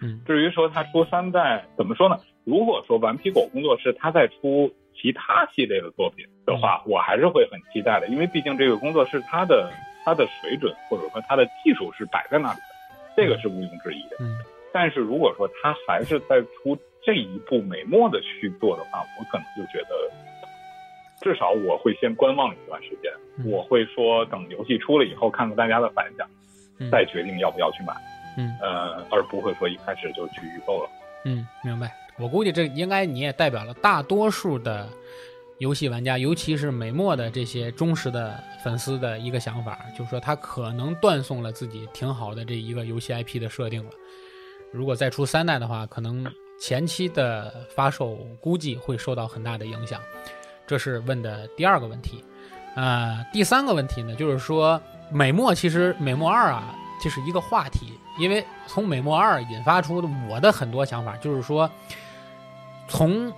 [0.00, 2.16] 嗯，至于说他出三代，怎么说呢？
[2.44, 4.72] 如果说顽皮狗工作室他在出。
[5.00, 9.72] 其他系列的作品的话，我还是会很期待的，因为毕竟这个工作室它的
[10.04, 14.16] 它的水准或者说它的技术是摆在那里的，这个是毋庸置疑的。
[14.20, 14.36] 嗯
[14.74, 19.94] 但是如果说他还是在出这一步美墨的去做的话，我可能就觉得，
[21.20, 23.10] 至少我会先观望一段时间。
[23.38, 26.28] 嗯我会说，等游戏出了以后，看看大家的反响，
[26.78, 27.94] 嗯再决定要不要去买。
[28.36, 30.90] 嗯呃，而不会说一开始就去预购了。
[31.24, 31.90] 嗯，明白。
[32.18, 34.86] 我估计这应该你也代表了大多数的
[35.58, 43.90] 游戏玩家，尤其是美墨的这些忠实的粉丝的一个想法，就是说他可能断送了自己挺好的这一个游戏 IP 的设定了。
[44.70, 46.24] 如果再出三代的话，可能
[46.60, 50.00] 前期的发售估计会受到很大的影响。
[50.66, 52.24] 这是问的第二个问题。
[52.76, 54.80] 呃，第三个问题呢，就是说
[55.10, 61.68] 美墨其实美墨二啊，这是一个话题，因为从美墨二引发出的我的很多想法，就是说
[62.86, 63.32] 从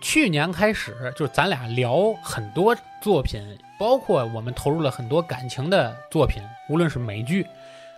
[0.00, 3.42] 去年开始，就是咱俩聊很多作品，
[3.78, 7.46] 包括我们投入了很多感情的作品，无论是美剧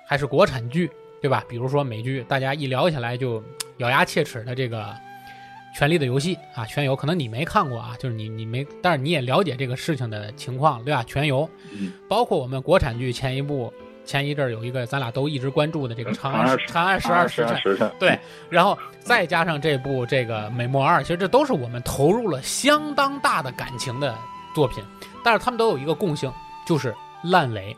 [0.04, 0.90] 还是国产剧，
[1.22, 1.44] 对吧？
[1.48, 3.40] 比如说美剧，大家一聊起来就
[3.78, 4.82] 咬牙切齿的这个
[5.78, 11.02] 《权力的游戏》啊，《全游》可能你没看过啊，就是你你没，但是你也了解这个事情的情况，对吧？
[11.04, 13.72] 《全游》，嗯包括我们国产剧前一部
[14.04, 18.18] 前一阵儿有一个咱俩都一直关注的这个《长安长安长安十二》，时辰，对，
[18.48, 24.16] 然后再加上这部这个《美墨二》，其实这都是我们投入了相当大的感情的
[24.54, 24.82] 作品，
[25.24, 26.32] 但是他们都有一个共性，
[26.66, 27.76] 就是烂尾，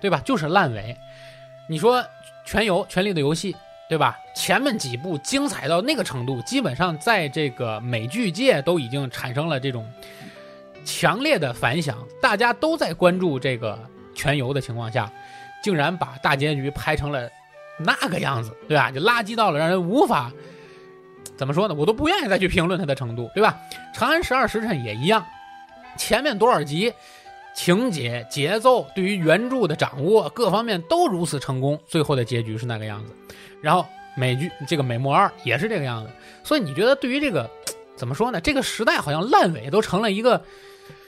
[0.00, 0.20] 对吧？
[0.24, 0.94] 就是烂尾。
[1.68, 2.02] 你说
[2.44, 3.52] 《全游》《权力的游戏》，
[3.88, 4.18] 对吧？
[4.34, 9.86] 前面几部精彩到那个程度，基本上在这个美剧界都已经产生了这种
[10.84, 13.76] 强烈的反响，大家都在关注这个
[14.14, 15.10] 《全游》的情况下，
[15.62, 17.30] 竟然把大结局拍成了
[17.78, 18.90] 那个样子，对吧？
[18.90, 20.32] 就垃圾到了让人无法
[21.36, 21.74] 怎么说呢？
[21.74, 23.58] 我都不愿意再去评论它的程度，对吧？
[23.96, 25.24] 《长安十二时辰》也一样，
[25.96, 26.92] 前面多少集，
[27.54, 33.14] 情节、节奏对于原著的掌握各方面都如此成功，最后的结局是那个样子。
[33.64, 36.10] 然后美剧这个《美墨二》也是这个样子，
[36.42, 37.48] 所以你觉得对于这个
[37.96, 38.38] 怎么说呢？
[38.40, 40.40] 这个时代好像烂尾都成了一个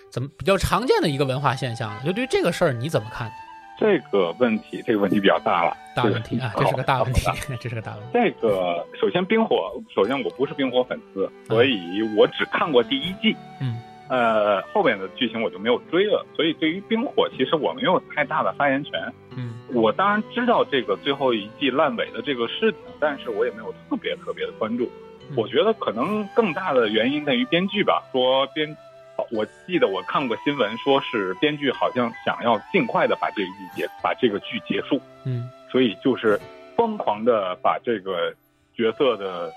[0.09, 2.03] 怎么比较常见的一个文化现象了。
[2.03, 3.31] 就对于这个事儿你怎么看？
[3.79, 5.77] 这个问题，这个问题比较大了。
[5.95, 7.27] 大问题啊，这是个大问题，
[7.61, 8.09] 这是个大问题。
[8.15, 13.37] 这个首先冰火，首先我不是冰火粉丝，所以我只看过第一季。
[13.61, 13.79] 嗯。
[14.09, 18.93] 呃，后面的剧情我就没有追了，所以对于冰火，其实我没有太大的发言权。
[19.37, 24.85] 嗯我当然知道这个最后一季烂尾的这个事情，但是我也没有特别特别的关注。
[25.29, 28.77] 嗯我觉得可能更大的原因在于编剧吧，说编，
[29.33, 36.41] 我记得我看过新闻，说是编剧好像想要尽快的把这一季结，把这个剧结束，嗯所以就是
[36.77, 38.33] 疯狂的把这个
[38.73, 39.53] 角色的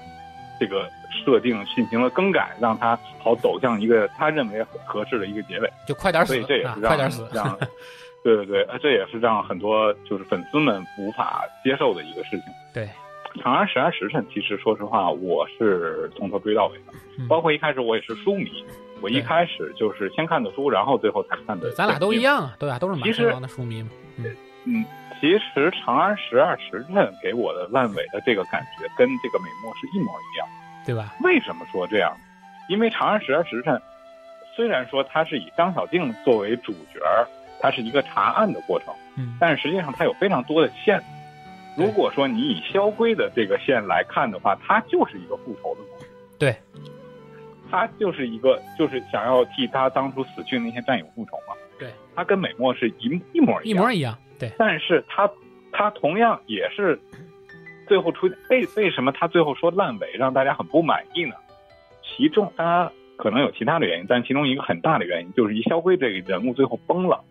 [0.60, 0.90] 这个
[1.26, 5.70] 设定进行了更改，让他好走向一个他认为合适的一个结尾。
[5.88, 7.28] 就快点死所以这也啊是，让快点死。
[7.34, 7.58] 让，
[8.24, 12.42] 对对对，呃这也是让很多就是粉丝们无法接受的一个事情。
[12.74, 12.84] 对，
[13.42, 18.64] 《长安十二时辰》其实说实话，我是从头追到尾的，嗯包括一开始我也是书迷，
[19.02, 21.72] 我一开始就是先看的书，然后最后才看的，。
[21.72, 22.22] 咱俩都一。
[22.22, 22.78] 样啊，对啊？
[22.78, 23.90] 都是马其实山王的书迷嘛。
[24.18, 24.36] 嗯，
[25.20, 30.48] 其实《长安十二时辰》给我的烂尾的这个感觉跟这个美墨是一模一样。
[30.86, 31.14] 对吧？
[31.22, 32.16] 为什么说这样？
[32.70, 33.76] 因为《长安十二时辰》
[34.56, 37.28] 虽然说它是以张小静作为主角儿，
[37.60, 41.02] 它是一个查案的过程，嗯，但是实际上它有非常多的线。
[41.78, 46.10] 如果说你以萧规的这个线来看的话，它就是一个复仇的故事。
[46.38, 46.56] 对，
[47.70, 51.54] 他就是一个就是想要替他当初死去的那些战友复仇嘛。
[51.78, 53.78] 对，他跟美墨是一一模一样。
[53.78, 54.18] 一模一样。
[54.40, 55.30] 对，但是他
[55.72, 57.00] 他同样也是
[57.88, 61.36] 最后出为为什么他最后说烂尾让大家很不满意呢？
[62.04, 67.24] 其中当然可能有其他的原因，但其中一个很大的原因就是一萧规这个人物最后崩了。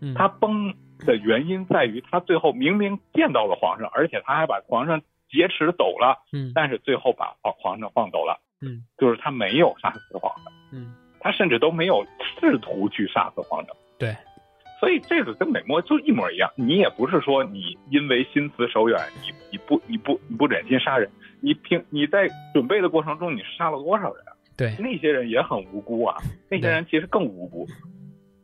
[0.00, 8.40] 嗯，他崩的原因在于他最后明明见到了皇上，而且他还把皇上劫持走了，嗯但是最后把皇皇上放走了。
[8.60, 12.06] 嗯，就是他没有杀死皇上，嗯，他甚至都没有
[12.40, 13.76] 试图去杀死皇上。
[13.98, 14.16] 对，
[14.84, 16.50] 所以这个跟美墨就一模一样。
[16.56, 21.10] 你也不是说你因为心慈手软，你你不你不你不忍心杀人，
[21.40, 24.36] 你平你在准备的过程中，你杀了多少人啊？
[24.58, 26.18] 对，那些人也很无辜啊，
[26.50, 27.66] 那些人其实更无辜。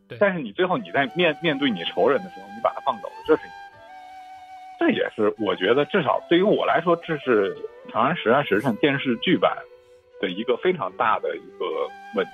[0.07, 3.43] 对但是你最后你在面面对你仇人的时候，你把他放走了，这是，
[4.79, 7.53] 这也是我觉得至少对于我来说，这是
[7.91, 9.55] 《长安十二时辰》电视剧版
[10.19, 11.65] 的一个非常大的一个
[12.15, 12.31] 问题。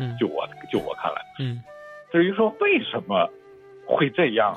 [0.00, 1.62] 嗯就我就我看来，嗯
[2.10, 3.30] 至于说为什么
[3.96, 4.56] 会这样，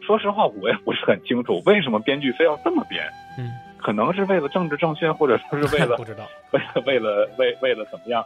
[0.00, 3.04] 说实话我也不是很清楚，为什么编剧非要这么编？
[3.38, 6.24] 嗯，可能是为了政治正确，或者说是为了 不知道。
[6.52, 8.24] 为了为了为为了怎么样？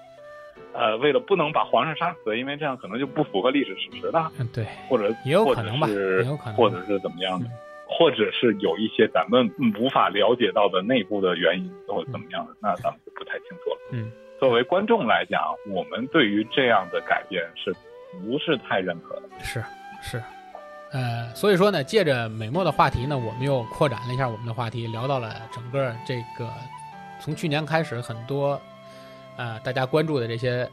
[0.73, 7.51] 呃，为了不能把皇上杀死，因为这样可能就不符合历史事实了，嗯，对，或者也有可能吧，或者是也有可能，或者是怎么样的嗯，
[7.89, 13.77] 或者是有一些咱们无法了解到的内部的原因或者怎么样的，那咱们就不太清楚了。
[13.93, 17.75] 嗯，作为观众来讲，我们对于这样的改变是
[18.23, 19.29] 不是太认可的？
[19.41, 19.65] 是
[20.01, 20.23] 是，
[20.93, 26.51] 呃，所以说呢，借着美墨的话题呢，我们又扩展了一下我们的话题，聊到了整个这个
[27.21, 28.61] 从去年开始很多
[29.37, 30.69] 呃大家关注的这些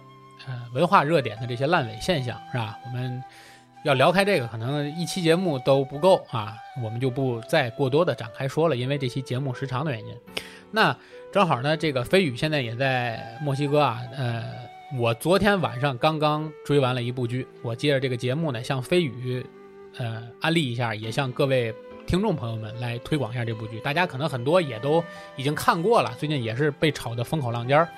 [0.47, 2.79] 呃文化热点的这些烂尾现象，是吧？
[2.85, 3.23] 我们
[3.83, 10.17] 要聊开这个，可能一期节目都不够啊，我们就不再过多的展开说了，因为这期节目时长的原因。
[10.71, 10.95] 那
[11.31, 14.43] 正好呢，这个飞宇现在也在墨西哥啊，呃，
[14.95, 19.45] 我昨天晚上刚刚追完了一部剧，我借着这个节目呢，向飞宇，
[19.97, 21.75] 呃，安利一下，也向各位
[22.05, 23.81] 听众朋友们来推广一下这部剧。
[23.81, 25.03] 大家可能很多也都
[25.35, 27.89] 已经看过了，最近也是被炒得风口浪尖儿，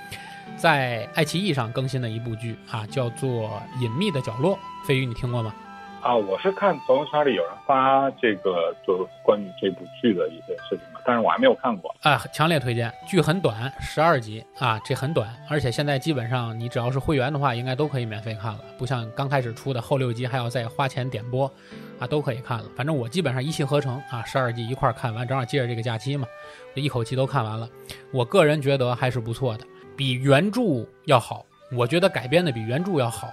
[0.57, 4.55] 在爱奇艺上更新的一部剧啊，叫做《隐秘的角落》。
[4.87, 5.53] 飞宇，你听过吗？
[6.01, 11.93] 啊，我是看朋友圈里有人发这个，就是关于这部剧的一些事情嘛，但是我还没有看过。
[12.01, 21.51] 啊，强烈推荐，剧很短，十二集啊，这很短，而且现在基本上你只要是会员的话，应该都可以免费看了，不像刚开始出的后六集还要再花钱点播，
[21.99, 22.65] 啊，都可以看了。
[22.75, 26.27] 反正我基本上一气呵成啊，十二集一块看完，正好借着这个假期嘛，
[26.75, 27.67] 就一口气都看完了。
[28.11, 30.61] 我个人觉得还是不错的，比原著
[31.05, 33.29] 要好，我觉得改编的比原著要好。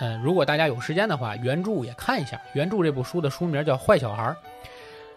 [0.00, 2.40] 嗯，如果大家有时间的话，原著也看一下。
[2.54, 4.22] 原著这部书的书名叫《坏小孩》，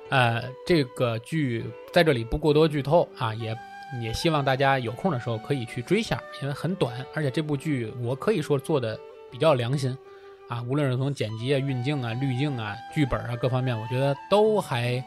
[0.09, 3.55] 呃，这个剧在这里不过多剧透啊，也
[4.01, 8.99] 也希望大家有空的时候可以去追一下，因为很短，而且这部剧我可以说做的
[9.31, 9.97] 比较良心
[10.49, 15.03] 啊，无论是从剪辑啊、运镜啊、滤镜啊、剧本啊各方面，我觉得都还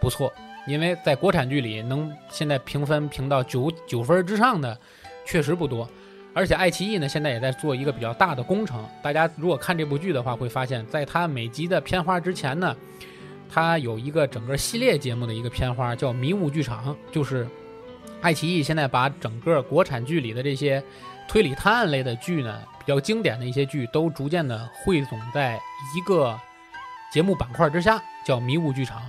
[0.00, 0.32] 不错。
[0.66, 4.76] 因为在国产剧里，能现在评分评到九九分之上的
[5.24, 5.88] 确实不多。
[6.34, 8.84] 而且爱奇艺呢，现在也在做一个比较大的工程。
[9.00, 12.76] 大家如果看这部剧的话，会发现，在它每集的片花之前呢，
[13.48, 17.48] 它有一个整个系列节目的一个片花，叫《迷雾剧场》，就是
[18.20, 20.82] 爱奇艺现在把整个国产剧里的这些
[21.28, 25.58] 推理探案类的剧呢，比较经典的一些剧，都逐渐的汇总在
[25.96, 26.38] 一个
[27.12, 29.02] 节目板块之下，叫迷雾剧场。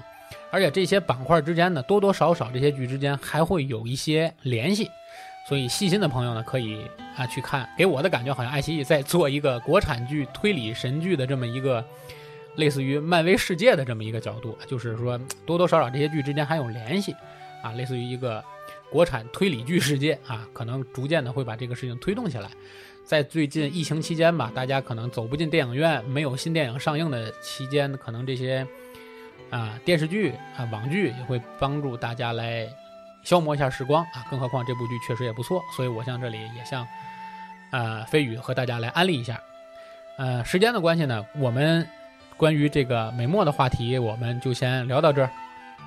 [0.50, 4.90] 而且这些板块之间呢，多多少少这些剧之间还会有一些联系。
[5.48, 6.86] 所以细心的朋友呢，可以
[7.16, 7.68] 啊去看。
[7.78, 11.84] 给我的感觉好像爱奇艺在做一个国产剧推理神剧的这么一个，
[12.58, 17.16] 类似于漫威世界的这么一个角度，就是说多多少少这些剧之间还有联系，
[17.64, 18.44] 啊，类似于一个
[18.92, 22.50] 国产推理剧世界啊，可能逐渐的会把这个事情推动起来。
[23.06, 28.68] 在最近疫情期间吧，大家可能走不进电影院，没有新电影上映的期间，可能这些
[29.50, 32.68] 啊电视剧啊网剧也会帮助大家来。
[33.24, 36.88] 消磨一下时光啊，更何况这部剧确实也不错，所以我向这里也向，
[37.72, 39.38] 呃，飞宇和大家来安利一下。
[40.18, 41.86] 呃，时间的关系呢，我们
[42.38, 45.30] 关于这个美墨的话题，我们就先聊到这儿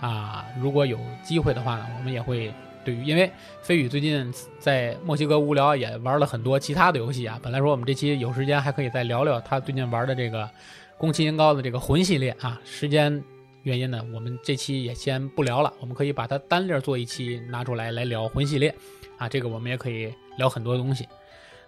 [0.00, 0.46] 啊。
[0.58, 2.52] 如果有机会的话呢，我们也会
[2.84, 3.30] 对于，因为
[3.62, 7.38] 飞宇最近在墨西哥无聊，也玩了很多其他的游戏啊。
[7.42, 10.50] 本来说我们这期有时间还可以再聊聊他最近玩的这个
[10.98, 13.22] 宫崎英高的这个魂系列啊，时间。
[13.62, 18.74] 原因呢，我们这期也先不聊了，我们可以把它单列做一期拿出来来聊魂系列，
[19.18, 21.06] 啊，这个我们也可以聊很多东西，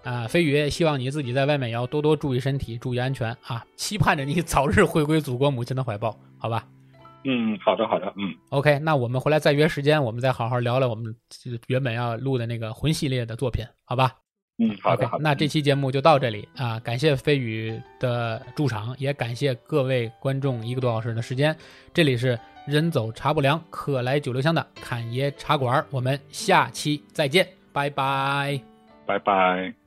[0.05, 6.67] 啊，飞宇也希望你自己在外面也要多多注意身体，注意安全啊，期盼着你早日回归祖国母亲的怀抱，好吧？
[7.25, 11.15] 嗯，好的，好的，嗯，OK，那我们回来再约时间，我们再好好聊聊我们
[11.69, 14.13] 原本要录的那个魂系列的作品，好吧？
[14.59, 15.23] 嗯，好的，好的。
[15.23, 21.57] 那这期节目就到这里啊，感谢飞宇的驻场，也感谢各位观众一个多小时的时间。
[21.95, 22.37] 这里是
[22.67, 28.61] 人走茶不凉，客来酒留香的侃爷茶馆，我们下期再见，拜拜，
[29.07, 29.82] 拜拜。